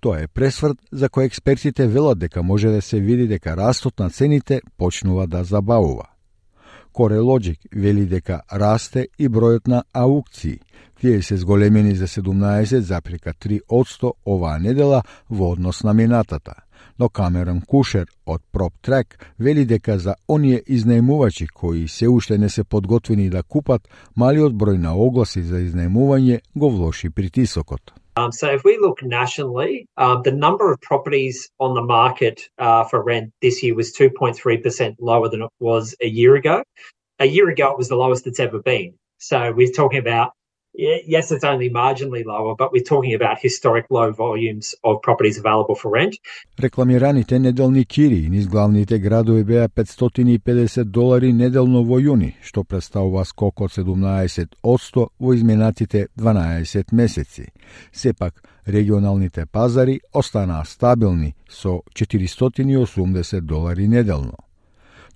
[0.00, 4.10] Тоа е пресврт за кој експертите велат дека може да се види дека растот на
[4.10, 6.04] цените почнува да забавува.
[6.92, 10.58] Корелоджик вели дека расте и бројот на аукции.
[11.00, 16.54] Тие се зголемени за 17,3% оваа недела во однос на минатата.
[17.00, 19.06] но Камерон Кушер од PropTrack
[19.38, 24.76] вели дека за оние изнајмувачи кои се уште не се подготвени да купат, малиот број
[24.76, 27.99] на огласи за изнајмување го влоши притисокот.
[28.16, 32.84] Um, so if we look nationally, uh, the number of properties on the market uh,
[32.84, 36.62] for rent this year was 2.3% lower than it was a year ago.
[37.18, 38.94] A year ago, it was the lowest it's ever been.
[39.18, 40.32] So we're talking about
[40.74, 45.74] yes, it's only marginally lower, but we're talking about historic low volumes of properties available
[45.74, 46.14] for rent.
[46.60, 53.60] Рекламираните неделни кири низ главните градови беа 550 долари неделно во јуни, што представува скок
[53.60, 57.46] од 17% во изминатите 12 месеци.
[57.92, 64.49] Сепак, регионалните пазари останаа стабилни со 480 долари неделно.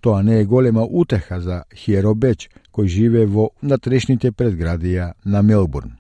[0.04, 6.00] Тоа не е голема утеха за Хиеро Беч, кој живе во натрешните предградија на Мелбурн.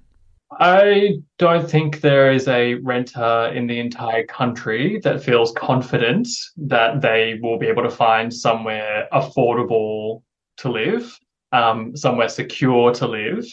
[0.60, 7.02] I don't think there is a renter in the entire country that feels confident that
[7.02, 10.21] they will be able to find somewhere affordable
[10.58, 11.17] to live,
[11.54, 13.45] um, somewhere secure to live.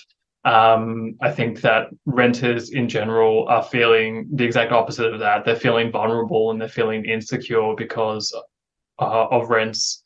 [0.45, 5.45] Um, I think that renters in general are feeling the exact opposite of that.
[5.45, 8.33] They're feeling vulnerable and they're feeling insecure because
[8.99, 10.05] uh, of rents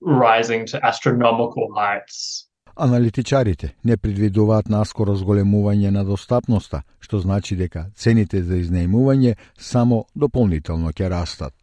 [0.00, 2.48] rising to astronomical heights.
[2.76, 10.90] Аналитичарите не предвидуваат наскоро зголемување на достапноста, што значи дека цените за изнајмување само дополнително
[10.90, 11.54] ќе растат.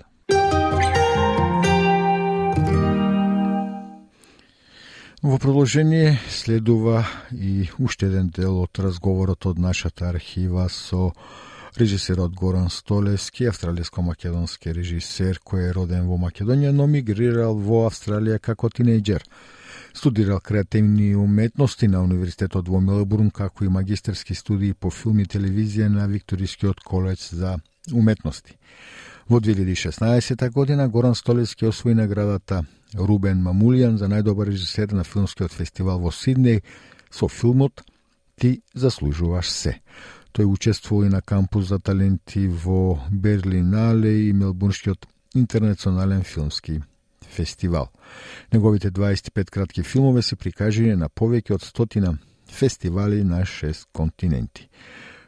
[5.22, 11.12] Во продолжение следува и уште еден дел од разговорот од нашата архива со
[11.78, 18.70] режисерот Горан Столевски, австралијско-македонски режисер кој е роден во Македонија, но мигрирал во Австралија како
[18.70, 19.24] тинејџер.
[19.94, 25.88] Студирал креативни уметности на Универзитетот во Мелбурн, како и магистерски студии по филм и телевизија
[25.88, 27.58] на Викторискиот коледж за
[27.94, 28.58] уметности.
[29.30, 36.00] Во 2016 година Горан Столевски освои наградата Рубен Мамулијан за најдобар режисер на филмскиот фестивал
[36.00, 36.62] во Сиднеј
[37.12, 37.84] со филмот
[38.42, 39.80] Ти заслужуваш се.
[40.34, 46.82] Тој учествува и на кампус за таленти во Берлинале и Мелбурнскиот интернационален филмски
[47.32, 47.90] фестивал.
[48.54, 52.18] Неговите 25 кратки филмови се прикажени на повеќе од стотина
[52.52, 54.70] фестивали на шест континенти.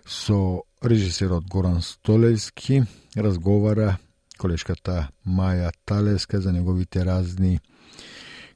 [0.05, 2.83] Со режисерот Горан Столевски
[3.17, 3.97] разговара
[4.37, 7.59] колешката Маја Талеска за неговите разни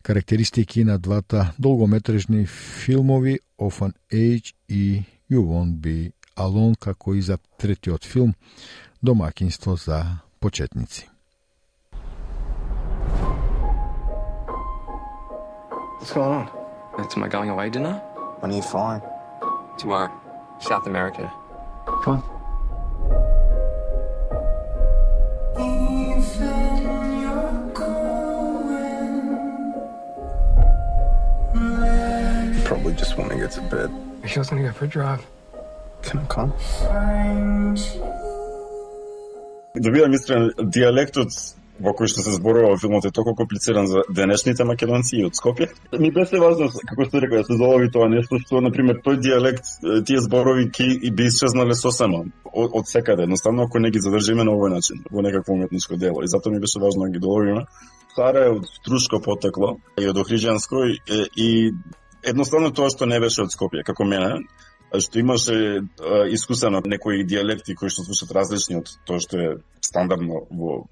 [0.03, 7.21] карактеристики на двата долгометражни филмови Of an Age и You Won't Be Алон, како и
[7.21, 8.34] за третиот филм
[9.04, 10.06] Домакинство за
[10.39, 11.10] почетници.
[16.00, 16.47] What's going on?
[17.00, 18.02] It's my going away dinner.
[18.39, 19.02] When are you flying?
[19.78, 20.12] Tomorrow.
[20.60, 21.32] South America.
[22.04, 22.23] Come on.
[32.54, 33.89] You probably just want to get to bed.
[34.26, 35.26] She was to go for a drive.
[36.03, 36.49] Така.
[36.81, 38.17] Can I?
[39.79, 41.29] Добивам искрен диалектот
[41.77, 45.38] во кој што се зборува во филмот е толку комплициран за денешните македонци и од
[45.38, 45.67] Скопје.
[45.93, 49.19] Ми беше важно, како што реков, да се залови тоа нешто што, на пример, тој
[49.21, 49.69] диалект,
[50.07, 54.47] тие зборови ки и би исчезнале сосема од, од секаде, едноставно ако не ги задржиме
[54.47, 56.23] на овој начин, во некакво уметничко дело.
[56.23, 57.67] И затоа ми беше важно да ги доловиме.
[58.15, 60.97] Сара е од Струшко потекло и од Охриджанско и,
[61.38, 61.49] и
[62.25, 64.41] едноставно тоа што не беше од Скопје, како мене,
[64.93, 65.84] што имаше
[66.32, 69.50] искусено некои диалекти кои што слушат различни од тоа што е
[69.82, 70.86] стандардно во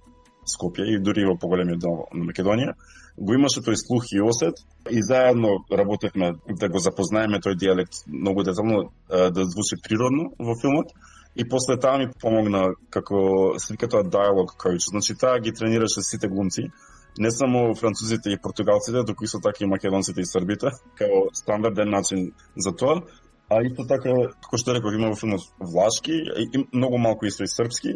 [0.46, 2.76] Скопје и дури во поголемиот дел на Македонија,
[3.18, 4.60] го имаше тој слух и осет
[4.92, 10.94] и заедно работевме да го запознаеме тој диалект многу детално да звучи природно во филмот
[11.36, 16.70] и после таа ми помогна како сликата диалог кој значи таа ги тренираше сите глумци
[17.18, 22.32] не само французите и португалците, туку исто така и македонците и србите, како стандарден начин
[22.58, 23.02] за тоа.
[23.48, 24.10] А исто така,
[24.42, 27.92] како што реков, има во филмот влашки, и многу малку исто и српски.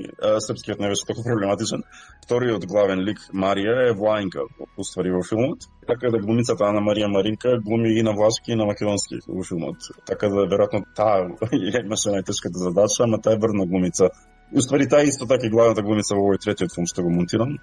[0.46, 1.82] Српскиот не беше толку проблематичен.
[2.26, 4.46] Вториот главен лик Марија е Влаенка,
[4.78, 5.66] уствари во филмот.
[5.88, 9.90] Така да глумицата Ана Марија Маринка глуми и на влашки и на македонски во филмот.
[10.06, 11.26] Така да веројатно таа
[11.82, 14.12] имаше најтешката задача, ама таа е врна глумица.
[14.54, 17.58] Уствари таа исто така и главната глумица во овој третиот филм што го монтирам.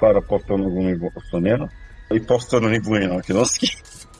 [0.00, 1.70] Пара повторно глуми во Слонена
[2.10, 3.70] и повторно ни глуми на македонски.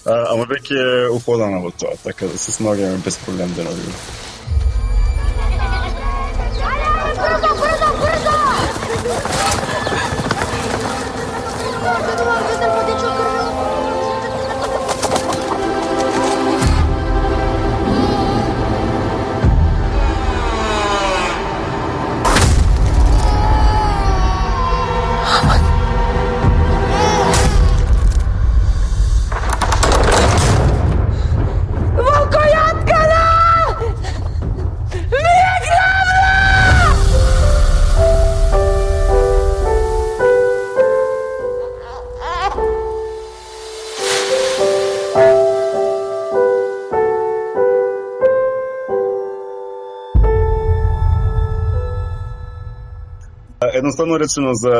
[0.08, 3.66] А, ама веќе е уходана во тоа, така да се сногаме без проблем да
[53.88, 54.72] Едноставно речено за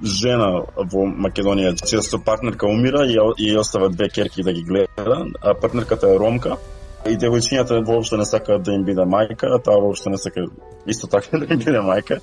[0.00, 5.52] жена во Македонија, често партнерка умира и, и остава две керки да ги гледа, а
[5.54, 6.56] партнерката е ромка.
[7.04, 10.46] И девојчињата воопшто не сакаат да им биде мајка, а таа воопшто не сака
[10.86, 12.22] исто така да им биде мајка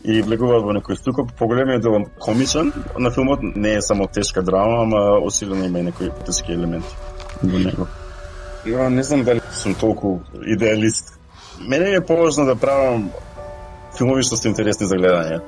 [0.00, 1.36] и влегуваат во некој стукоп.
[1.36, 6.08] Поголемиот дел комичен на филмот не е само тешка драма, ама осилено има и некои
[6.24, 6.96] тешки елементи
[7.42, 7.88] во него.
[8.64, 11.18] Ја не знам дали сум толку идеалист.
[11.60, 13.10] Мене е поважно да правам
[14.00, 15.40] филмови што се интересни за гледање.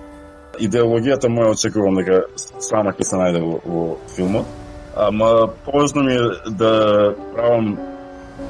[0.61, 2.27] Идеологијата моја очекувам дека
[2.61, 4.47] сама ќе се најде во, во филмот,
[4.97, 6.73] ама поважно ми е да
[7.33, 7.73] правам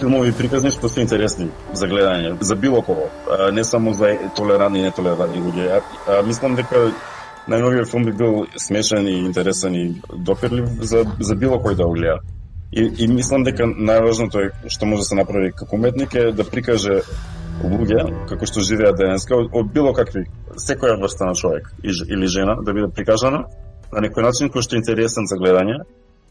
[0.00, 3.08] филмови приказни што се интересни за гледање, за било кого,
[3.52, 5.82] не само за толерантни и нетолерантни луѓе.
[6.06, 6.88] А, мислам дека
[7.50, 9.84] најновиот филм би бил смешен и интересен и
[10.14, 12.18] допирлив за, за било кој да го гледа.
[12.72, 16.44] И, и мислам дека најважното е што може да се направи како уметник е да
[16.44, 17.02] прикаже
[17.60, 20.24] луѓе како што живеат денеска од, од било какви
[20.56, 23.44] секоја врста на човек или жена да биде прикажана
[23.92, 25.82] на некој начин кој што е интересен за гледање,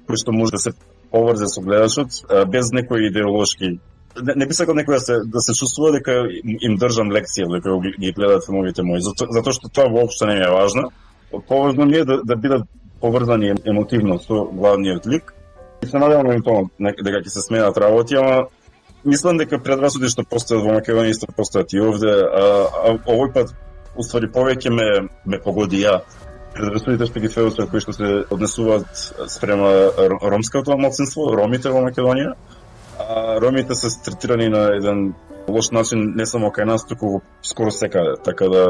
[0.09, 0.73] кој што може да се
[1.11, 3.77] поврзе со гледачот без некои идеолошки
[4.19, 7.77] не, не би сакал некој да се да се чувствува дека им држам лекција дека
[7.99, 10.89] ги гледаат филмовите мои зато, затоа што тоа воопшто не ми е важно.
[11.47, 12.67] Поважно ми е да, да бидат
[13.01, 15.33] поврзани емотивно со главниот лик.
[15.83, 18.47] И се надевам на тоа дека ќе се сменат работи, ама
[19.03, 23.53] мислам дека предрасуди што постојат во Македонија исто постојат и овде, а, а овој пат
[23.95, 24.89] уствари повеќе ме
[25.25, 26.01] ме погоди ја
[26.51, 28.87] што ги сведоцат кои што се однесуваат
[29.31, 29.71] спрема
[30.21, 32.35] ромското малцинство, ромите во Македонија.
[32.99, 35.13] А ромите се третирани на еден
[35.47, 38.17] лош начин не само кај нас, туку во скоро секаде.
[38.23, 38.65] Така да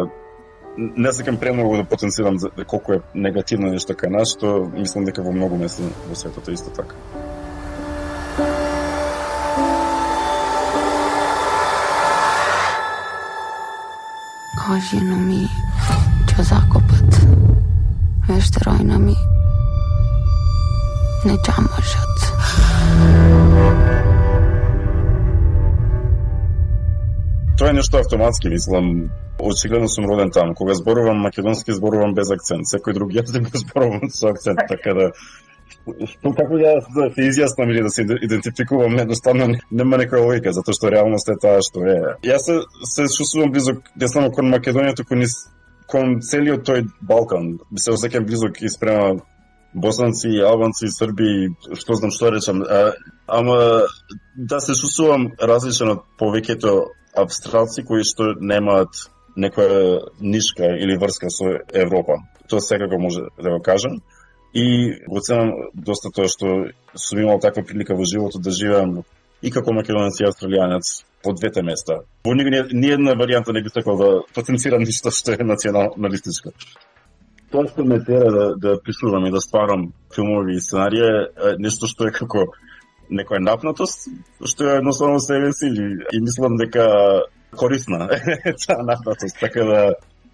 [0.78, 5.24] не сакам премногу да потенцирам за колку е негативно нешто кај нас, што мислам дека
[5.24, 6.96] во многу места во светот е исто така.
[14.72, 15.42] Кажи ми,
[16.32, 17.16] ќе закопат
[18.24, 19.16] Вештеројна ми
[21.28, 22.22] не чамашат.
[27.60, 29.12] Тоа е нешто автоматски, мислам.
[29.44, 30.56] Очигледно сум роден таму.
[30.56, 32.64] Кога зборувам македонски, зборувам без акцент.
[32.72, 35.12] Секој друг јазик да го зборувам со акцент, така да
[36.14, 40.54] што како ја да, да се изјаснам или да се идентификувам, едноставно нема некоја логика,
[40.54, 41.98] затоа што реалност е таа што е.
[42.28, 42.60] Јас се,
[42.94, 45.36] се чувствувам близок не само кон Македонија, туку низ
[45.92, 47.58] кон целиот тој Балкан.
[47.76, 49.22] Се осеќам близок и спрема
[49.74, 52.64] босанци, албанци, срби, што знам што речам.
[52.64, 52.94] А,
[53.28, 53.88] ама
[54.36, 56.76] да се чувствувам различен од повеќето
[57.18, 59.08] австралци кои што немаат
[59.38, 62.20] некоја нишка или врска со Европа.
[62.50, 64.02] Тоа секако може да го кажам.
[64.54, 69.04] И го ценам доста тоа што сум имал таква прилика во животот да живеам
[69.42, 72.02] и како македонец и австралијанец по двете места.
[72.26, 76.52] Во ни, ни една варијанта не би сакал да потенцирам ништо што е националистичко.
[77.52, 81.10] Тоа што ме тера да, да пишувам и да стварам филмови и сценарија
[81.52, 82.48] е нешто што е како
[83.12, 84.08] некоја напнатост,
[84.48, 87.24] што е едноставно себе си и мислам дека
[87.56, 88.08] корисна
[88.68, 89.82] таа напнатост, така да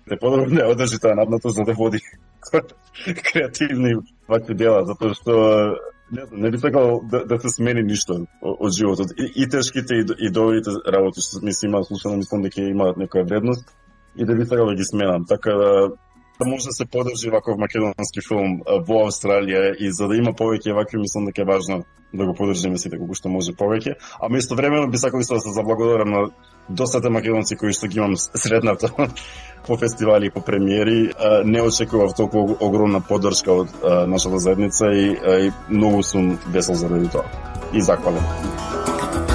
[0.09, 2.01] те подобро не одржи таа напнатост за да води
[3.31, 3.95] креативни
[4.27, 5.33] вакви дела, затоа што
[6.11, 9.11] не, не би сакал да, да се смени ништо од животот.
[9.17, 12.97] И, и тешките и, и добрите работи што ми се имаат слушано, мислам дека имаат
[12.97, 13.67] некоја вредност
[14.15, 15.25] и да би сакал да ги сменам.
[15.27, 15.71] Така да
[16.39, 20.75] да може да се подржи ваков македонски филм во Австралија и за да има повеќе
[20.75, 21.83] вакви мислам дека е важно
[22.13, 23.97] да го подржиме сите колку што може повеќе.
[24.21, 26.21] А место времено би сакал да се заблагодарам на
[26.69, 28.91] достата македонци кои што ги имам средната
[29.67, 31.11] по фестивали и по премиери,
[31.45, 33.69] не очекував толку огромна поддршка од
[34.07, 35.17] нашата заедница и,
[35.47, 37.25] и многу сум весел заради тоа
[37.73, 39.26] и заквален.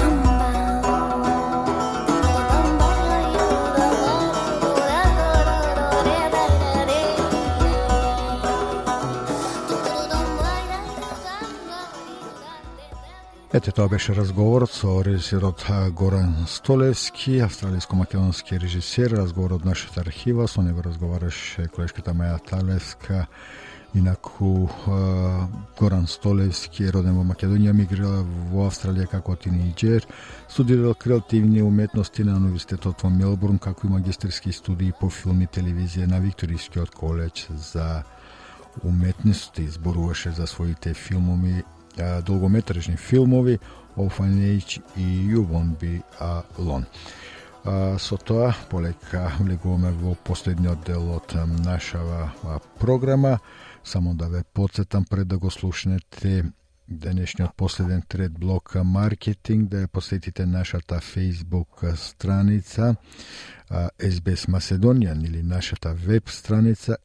[13.53, 20.63] Ете, тоа беше разговорот со режисерот Горан Столевски, австралиско-македонски режисер, разговор од нашата архива, со
[20.65, 23.27] него разговараше колешката Маја Талевска,
[23.93, 24.69] Инаку
[25.77, 30.09] Горан Столевски е роден во Македонија, мигрирал во Австралија како тинејџер,
[30.49, 36.09] студирал креативни уметности на Университетот во Мелбурн, како и магистерски студии по филм и телевизија
[36.09, 38.01] на Викторискиот колеж за
[38.81, 41.61] уметности, зборуваше за своите филмови
[41.97, 43.59] долгометражни филмови
[43.97, 46.85] Orphanage и You Won't Be Alone.
[47.97, 52.33] Со тоа, полека влегуваме во последниот дел од нашава
[52.79, 53.39] програма.
[53.83, 56.51] Само да ве подсетам пред да го слушнете
[56.87, 62.95] денешниот последен трет блок маркетинг да ја посетите нашата Facebook страница
[63.99, 66.97] SBS Macedonian или нашата веб страница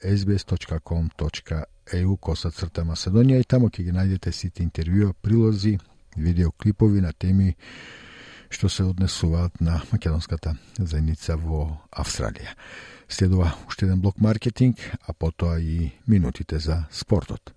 [1.95, 5.79] EU коса црта Macedonија и таму ќе ги најдете сите интервјуа, прилози,
[6.17, 7.55] видеоклипови на теми
[8.51, 12.55] што се однесуваат на македонската заедница во Австралија.
[13.09, 17.53] Следува уште еден блок маркетинг, а потоа и минутите за спортот.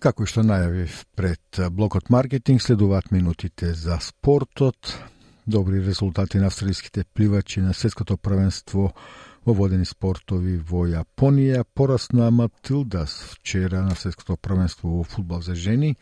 [0.00, 4.94] Како што најавив пред блокот маркетинг, следуваат минутите за спортот.
[5.46, 8.94] Добри резултати на австралиските пливачи на светското првенство
[9.46, 11.64] во водени спортови во Јапонија.
[11.74, 15.96] Порас на Матилдас вчера на светското првенство во фудбал за жени,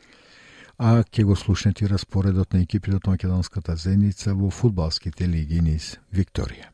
[0.79, 6.73] а ќе го слушнете распоредот на екипите од македонската зеница во фудбалските лиги низ Викторија.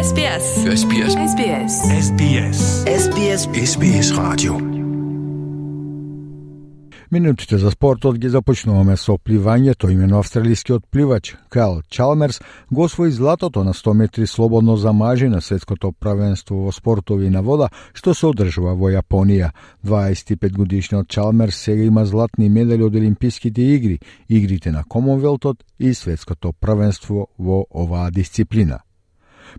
[0.00, 0.46] SBS.
[0.64, 1.12] SBS.
[1.30, 1.72] SBS.
[2.06, 2.60] SBS.
[2.86, 3.48] SBS.
[3.54, 4.79] SBS Radio.
[7.12, 9.88] Минутите за спортот ги започнуваме со пливањето.
[9.90, 12.40] Имено австралискиот пливач Кайл Чалмерс
[12.70, 17.42] го освои златото на 100 метри слободно за мажи на светското правенство во спортови на
[17.42, 19.50] вода, што се одржува во Јапонија.
[19.84, 23.98] 25 годишниот Чалмерс сега има златни медали од Олимписките игри,
[24.28, 28.78] игрите на Комонвелтот и светското правенство во оваа дисциплина.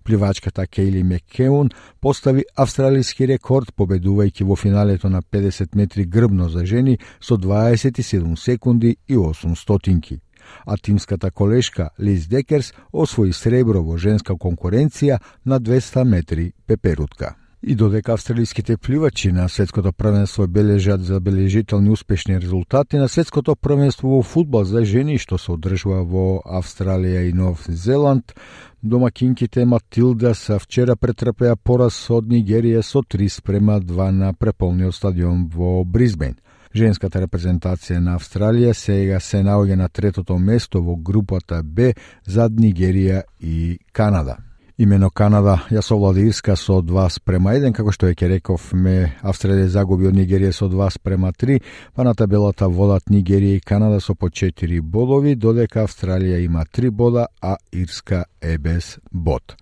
[0.03, 1.69] Пливачката Кейли Мекеун
[1.99, 8.95] постави австралиски рекорд победувајќи во финалето на 50 метри грбно за жени со 27 секунди
[9.07, 10.19] и 8 стотинки.
[10.65, 17.35] А тимската колешка Лиз Декерс освои сребро во женска конкуренција на 200 метри пеперутка.
[17.63, 24.23] И додека австралиските пливачи на светското првенство бележат забележителни успешни резултати на светското првенство во
[24.23, 28.33] фудбал за жени што се одржува во Австралија и Нов Зеланд,
[28.81, 35.45] домакинките Матилда са вчера претрпеа пораз од Нигерија со 3 спрема 2 на преполниот стадион
[35.45, 36.39] во Бризбен.
[36.73, 41.93] Женската репрезентација на Австралија сега се наоѓа на третото место во групата Б
[42.25, 44.50] зад Нигерија и Канада.
[44.77, 49.67] Имено Канада ја совлади Ирска со 2 спрема 1, како што ќе реков ме Австралија
[49.67, 51.59] загуби од Нигерија со 2 спрема 3,
[51.95, 56.89] па на табелата водат Нигерија и Канада со по 4 бодови, додека Австралија има 3
[56.89, 59.57] бода, а Ирска е без бод.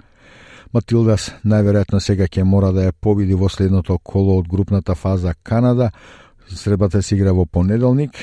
[0.73, 5.89] Матилдас најверојатно сега ќе мора да ја победи во следното коло од групната фаза Канада,
[6.55, 8.15] Сребата се игра во понеделник,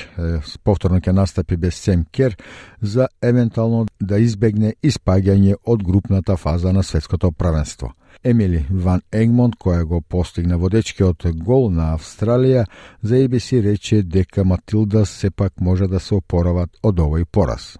[0.63, 2.35] повторно ќе настапи без Сем Кер
[2.81, 7.93] за евентуално да избегне испаѓање од групната фаза на светското правенство.
[8.23, 12.65] Емили Ван Егмонт, која го постигна водечкиот гол на Австралија,
[13.01, 17.77] за ABC рече дека Матилда сепак може да се опорават од овој пораз.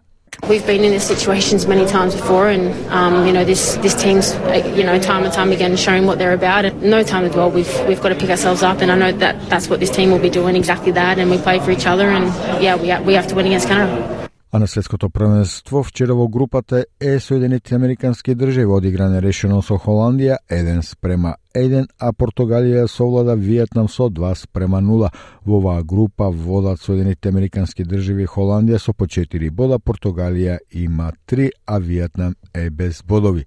[0.48, 4.34] We've been in these situations many times before, and um, you know this this team's
[4.76, 6.64] you know time and time again showing what they're about.
[6.64, 7.50] And no time to dwell.
[7.50, 10.10] We've we've got to pick ourselves up, and I know that that's what this team
[10.10, 11.18] will be doing exactly that.
[11.18, 12.26] And we play for each other, and
[12.62, 14.22] yeah, we we have to win against Canada.
[14.54, 20.36] А на светското првенство вчера во групата Е Соединетите Американски држави одигране решено со Холандија
[20.50, 25.09] 1 спрема 1, а Португалија совлада Виетнам со 2 спрема 0.
[25.45, 31.49] Во оваа група водат Соединените Американски држави Холандија со по 4 бода, Португалија има 3,
[31.65, 33.45] а Виетнам е без бодови.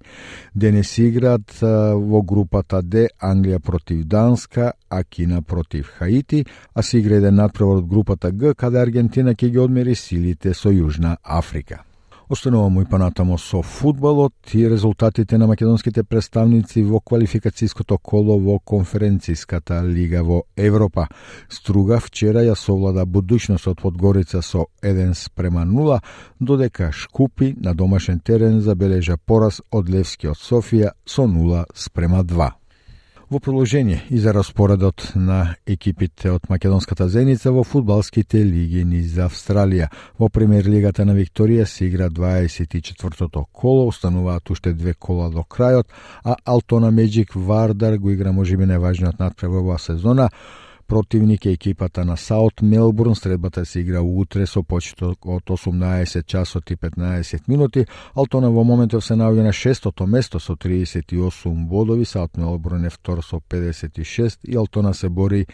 [0.54, 6.44] Денес играат во групата Д Англија против Данска, а Кина против Хаити,
[6.74, 10.70] а се игра еден надпревар од групата Г, каде Аргентина ќе ги одмери силите со
[10.70, 11.89] Јужна Африка.
[12.30, 19.80] Остануваме и понатамо со фудбалот и резултатите на македонските представници во квалификацијското коло во конференцијската
[19.82, 21.08] лига во Европа.
[21.48, 25.98] Струга вчера ја совлада будучност од Подгорица со 1 спрема 0,
[26.38, 32.59] додека Шкупи на домашен терен забележа пораз од Левски од Софија со 0 спрема 2.
[33.30, 39.86] Во продолжение и за распоредот на екипите од македонската зеница во фудбалските лиги низ Австралија.
[40.18, 45.86] Во премиер лигата на Викторија се игра 24-тото коло, остануваат уште две кола до крајот,
[46.24, 50.26] а Алтона Меджик Вардар го игра можеби најважниот натпревар во сезона
[50.90, 53.14] Противник е екипата на Саут Мелбурн.
[53.14, 57.84] Средбата се игра утре со почеток од 18 часот и 15 минути.
[58.14, 62.04] Алтона во моментов се наоѓа на шестото место со 38 бодови.
[62.04, 65.46] Саут Мелбурн е втор со 56 и Алтона се бори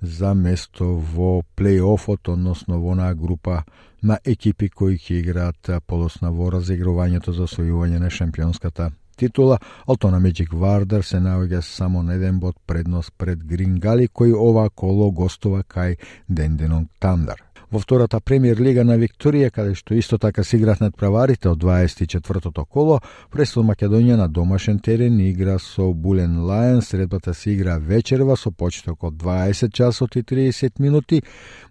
[0.00, 3.64] за место во плейофот, односно во на група
[4.02, 8.90] на екипи кои ќе играат полосна во разигрувањето за освојување на шампионската
[9.20, 14.70] титула, Алтона Меджик Вардар се наоѓа само на еден бод предност пред Грингали, кој ова
[14.70, 15.96] коло гостува кај
[16.28, 17.44] Денденонг Тандар.
[17.70, 22.64] Во втората премиер лига на Викторија, каде што исто така се играат надправарите од 24-тото
[22.66, 22.98] коло,
[23.30, 29.04] Престол Македонија на домашен терен игра со Булен Лајен, средбата се игра вечерва со почеток
[29.04, 31.22] од 20 часот и 30 минути,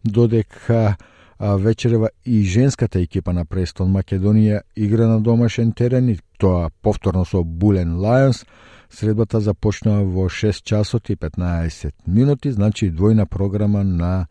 [0.05, 0.95] додека
[1.39, 7.43] вечерева и женската екипа на Престон Македонија игра на домашен терен и тоа повторно со
[7.43, 8.45] Булен Лајонс.
[8.89, 14.27] Средбата започнува во 6 часот и 15 минути, значи двојна програма на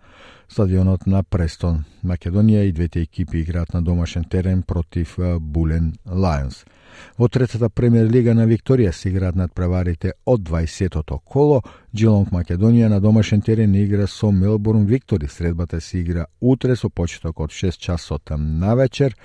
[0.48, 1.84] стадионот на Престон.
[2.04, 6.64] Македонија и двете екипи играат на домашен терен против Булен Лајонс.
[7.18, 11.62] Во третата премиер лига на Викторија се играат над преварите од 20-тото коло.
[11.94, 15.28] Джилонг Македонија на домашен терен игра со Мелбурн Виктори.
[15.28, 19.16] Средбата се игра утре со почеток од 6 часот на вечер.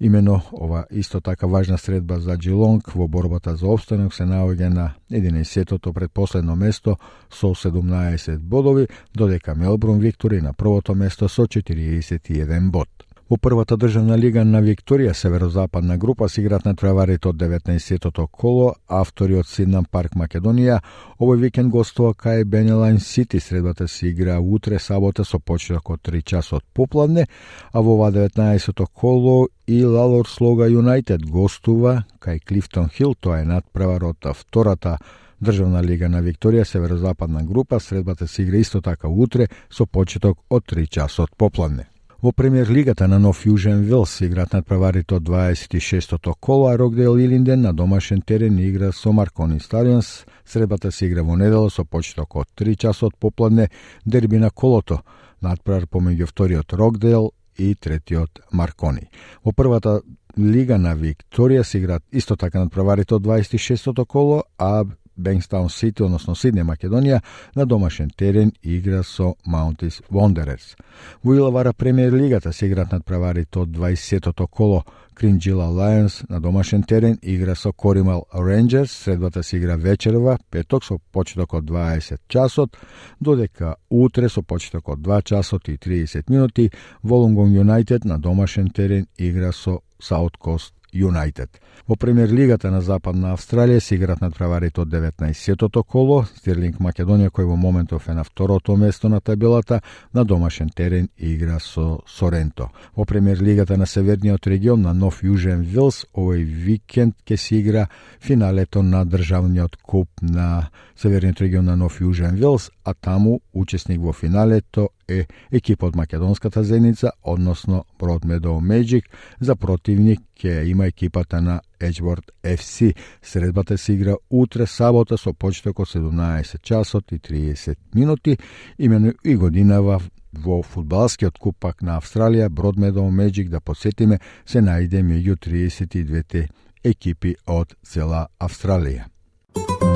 [0.00, 4.90] Имено ова исто така важна средба за Джилонг во борбата за обстанок се наоѓа на
[5.12, 6.96] 11-тото предпоследно место
[7.30, 12.88] со 17 бодови, додека Мелбурн Виктори на првото место со 41 бод.
[13.26, 18.74] Во првата државна лига на Викторија, северозападна група, се играат на треварите од 19-тото коло,
[18.86, 20.76] автори од Сиднам Парк Македонија.
[21.18, 23.40] Овој викенд гостува кај Бенелайн Сити.
[23.40, 27.26] Средбата се игра утре сабота со почеток од 3 часот попладне,
[27.72, 33.44] а во ова 19-то коло и Лалор Слога Юнайтед гостува кај Клифтон Хил, тоа е
[33.44, 34.98] надпревар од втората
[35.42, 40.62] Државна лига на Викторија, северозападна група, средбата се игра исто така утре со почеток од
[40.62, 41.90] 3 часот попладне.
[42.22, 47.60] Во премиер лигата на Нов Јужен Вилс играат надпреварите од 26-тото коло, а Рокдейл Илинден
[47.60, 50.24] на домашен терен игра со Маркони Стадионс.
[50.46, 53.68] Сребата се игра во недела со почеток од 3 часот попладне,
[54.06, 55.02] дерби на колото,
[55.42, 59.10] надпревар помеѓу вториот Рокдейл и третиот Маркони.
[59.44, 60.00] Во првата
[60.38, 64.84] лига на Викторија се играат исто така надпреварите од 26-тото коло, а
[65.16, 67.20] Бенгстаун Сити, односно Сидне Македонија,
[67.54, 70.76] на домашен терен игра со Маунтис Вондерерс.
[71.24, 77.18] Во Илавара премиер лигата се играат надправарите од 20-тото коло Кринджила Лајонс на домашен терен
[77.22, 82.76] игра со Коримал Рейнджерс, средбата се игра вечерва, петок со почеток од 20 часот,
[83.20, 86.70] додека утре со почеток од 2 часот и 30 минути
[87.02, 91.60] Волунгон Юнайтед на домашен терен игра со Саут Кост Юнайтед.
[91.88, 97.46] Во премиер лигата на Западна Австралија се на надпреварите од 19-тото коло, Стирлинг Македонија кој
[97.46, 99.80] во моментов е на второто место на табелата,
[100.14, 102.70] на домашен терен игра со Соренто.
[102.96, 107.86] Во премиер лигата на Северниот регион на Нов Јужен Вилс овој викенд ќе се игра
[108.20, 114.12] финалето на државниот куп на Северниот регион на Нов Јужен Вилс, а таму учесник во
[114.12, 119.04] финалето е екипа од Македонската зеница, односно Бродмедо Меджик,
[119.40, 122.94] за противник ќе има екипата на Edgeworth FC.
[123.22, 128.36] Средбата се игра утре сабота со почеток од 17 часот и 30 минути.
[128.78, 130.00] Имено и годинава
[130.32, 136.48] во фудбалскиот купак на Австралија Бродмедо Меджик да подсетиме се најде меѓу 32
[136.84, 139.04] екипи од цела Австралија.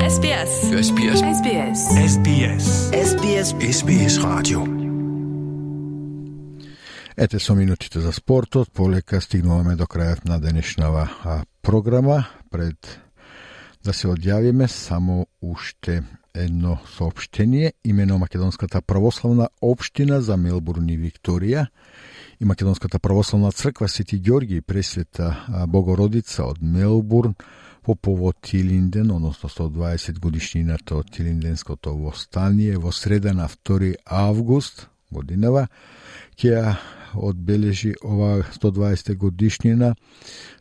[0.01, 0.51] SBS.
[0.87, 1.19] SBS.
[1.37, 1.79] SBS.
[2.09, 2.65] SBS.
[2.91, 3.47] SBS.
[3.61, 4.80] SBS Radio.
[7.21, 11.03] Ете со минутите за спортот, полека стигнуваме до крајот на денешнава
[11.61, 12.25] програма.
[12.49, 12.97] Пред
[13.85, 16.01] да се одјавиме, само уште
[16.33, 21.67] едно сообщение Имено Македонската православна општина за Мелбурн и Викторија
[22.39, 27.35] и Македонската православна црква Свети Ѓорги пресвета Богородица од Мелбурн
[27.83, 35.67] по повод Тилинден, односно 120 годишнината од Тилинденското востание во среда на 2 август годинава
[36.33, 36.73] ќе
[37.13, 39.95] одбележи ова 120 годишнина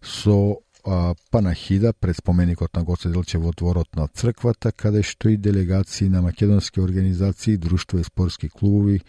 [0.02, 5.36] со а, панахида пред споменикот на Гоце Делче во дворот на црквата, каде што и
[5.36, 9.00] делегации на македонски организации, друштва и спортски клубови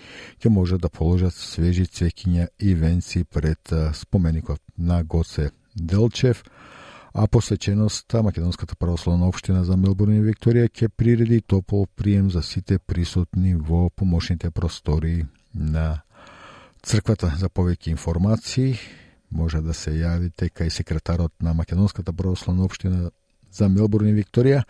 [0.43, 6.43] ќе може да положат свежи цвекиња и венци пред а, споменикот на Гоце Делчев,
[7.13, 12.79] а посвеченоста Македонската православна општина за Мелбурн и Викторија ќе приреди топол прием за сите
[12.79, 16.01] присутни во помошните простори на
[16.83, 18.79] црквата за повеќе информации
[19.29, 23.11] може да се јавите кај секретарот на Македонската православна општина
[23.51, 24.63] за Мелбурн и Викторија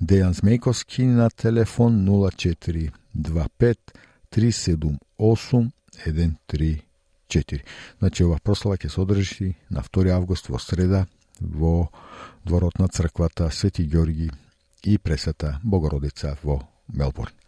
[0.00, 3.76] Дејан Змејковски на телефон 0425
[4.34, 7.60] 378 134.
[7.98, 11.06] Значи ова прослава ќе се одржи на 2 август во среда
[11.40, 11.88] во
[12.44, 14.30] дворот на црквата Свети Ѓорги
[14.84, 16.60] и пресвета Богородица во
[16.92, 17.43] Мелбурн.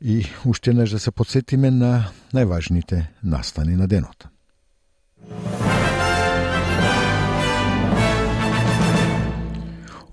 [0.00, 4.28] И уште еднаш да се подсетиме на најважните настани на денот.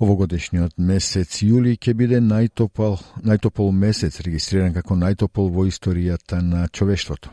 [0.02, 7.30] Овогодишниот месец јули ќе биде најтопол, најтопол месец регистриран како најтопол во историјата на човештвото.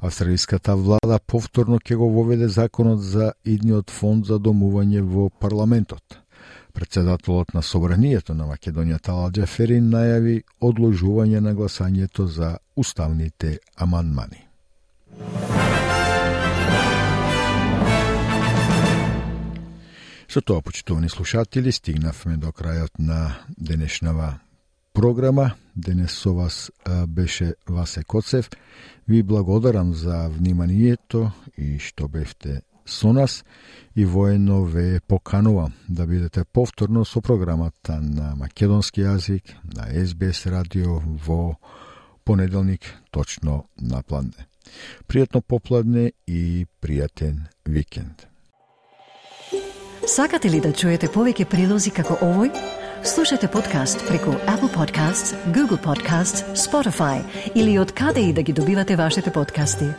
[0.00, 6.18] Австралиската влада повторно ќе го воведе законот за идниот фонд за домување во парламентот.
[6.74, 14.44] Председателот на Собранието на Македонија Тала Ферин најави одложување на гласањето за уставните амандмани.
[20.28, 24.38] Со тоа, почитувани слушатели, стигнавме до крајот на денешнава
[24.92, 25.54] програма.
[25.76, 26.70] Денес со вас
[27.08, 28.50] беше Васе Коцев.
[29.08, 33.44] Ви благодарам за вниманието и што бевте со нас
[33.94, 41.00] и воено ве поканувам да бидете повторно со програмата на македонски јазик на SBS радио
[41.26, 41.56] во
[42.24, 42.80] понеделник
[43.10, 44.46] точно на пладне.
[45.08, 48.28] Пријатно попладне и пријатен викенд.
[50.06, 52.52] Сакате ли да чуете повеќе прилози како овој?
[53.04, 57.22] Слушате подкаст преку Apple Podcasts, Google Podcasts, Spotify
[57.54, 59.92] или од каде и да ги добивате вашите подкасти.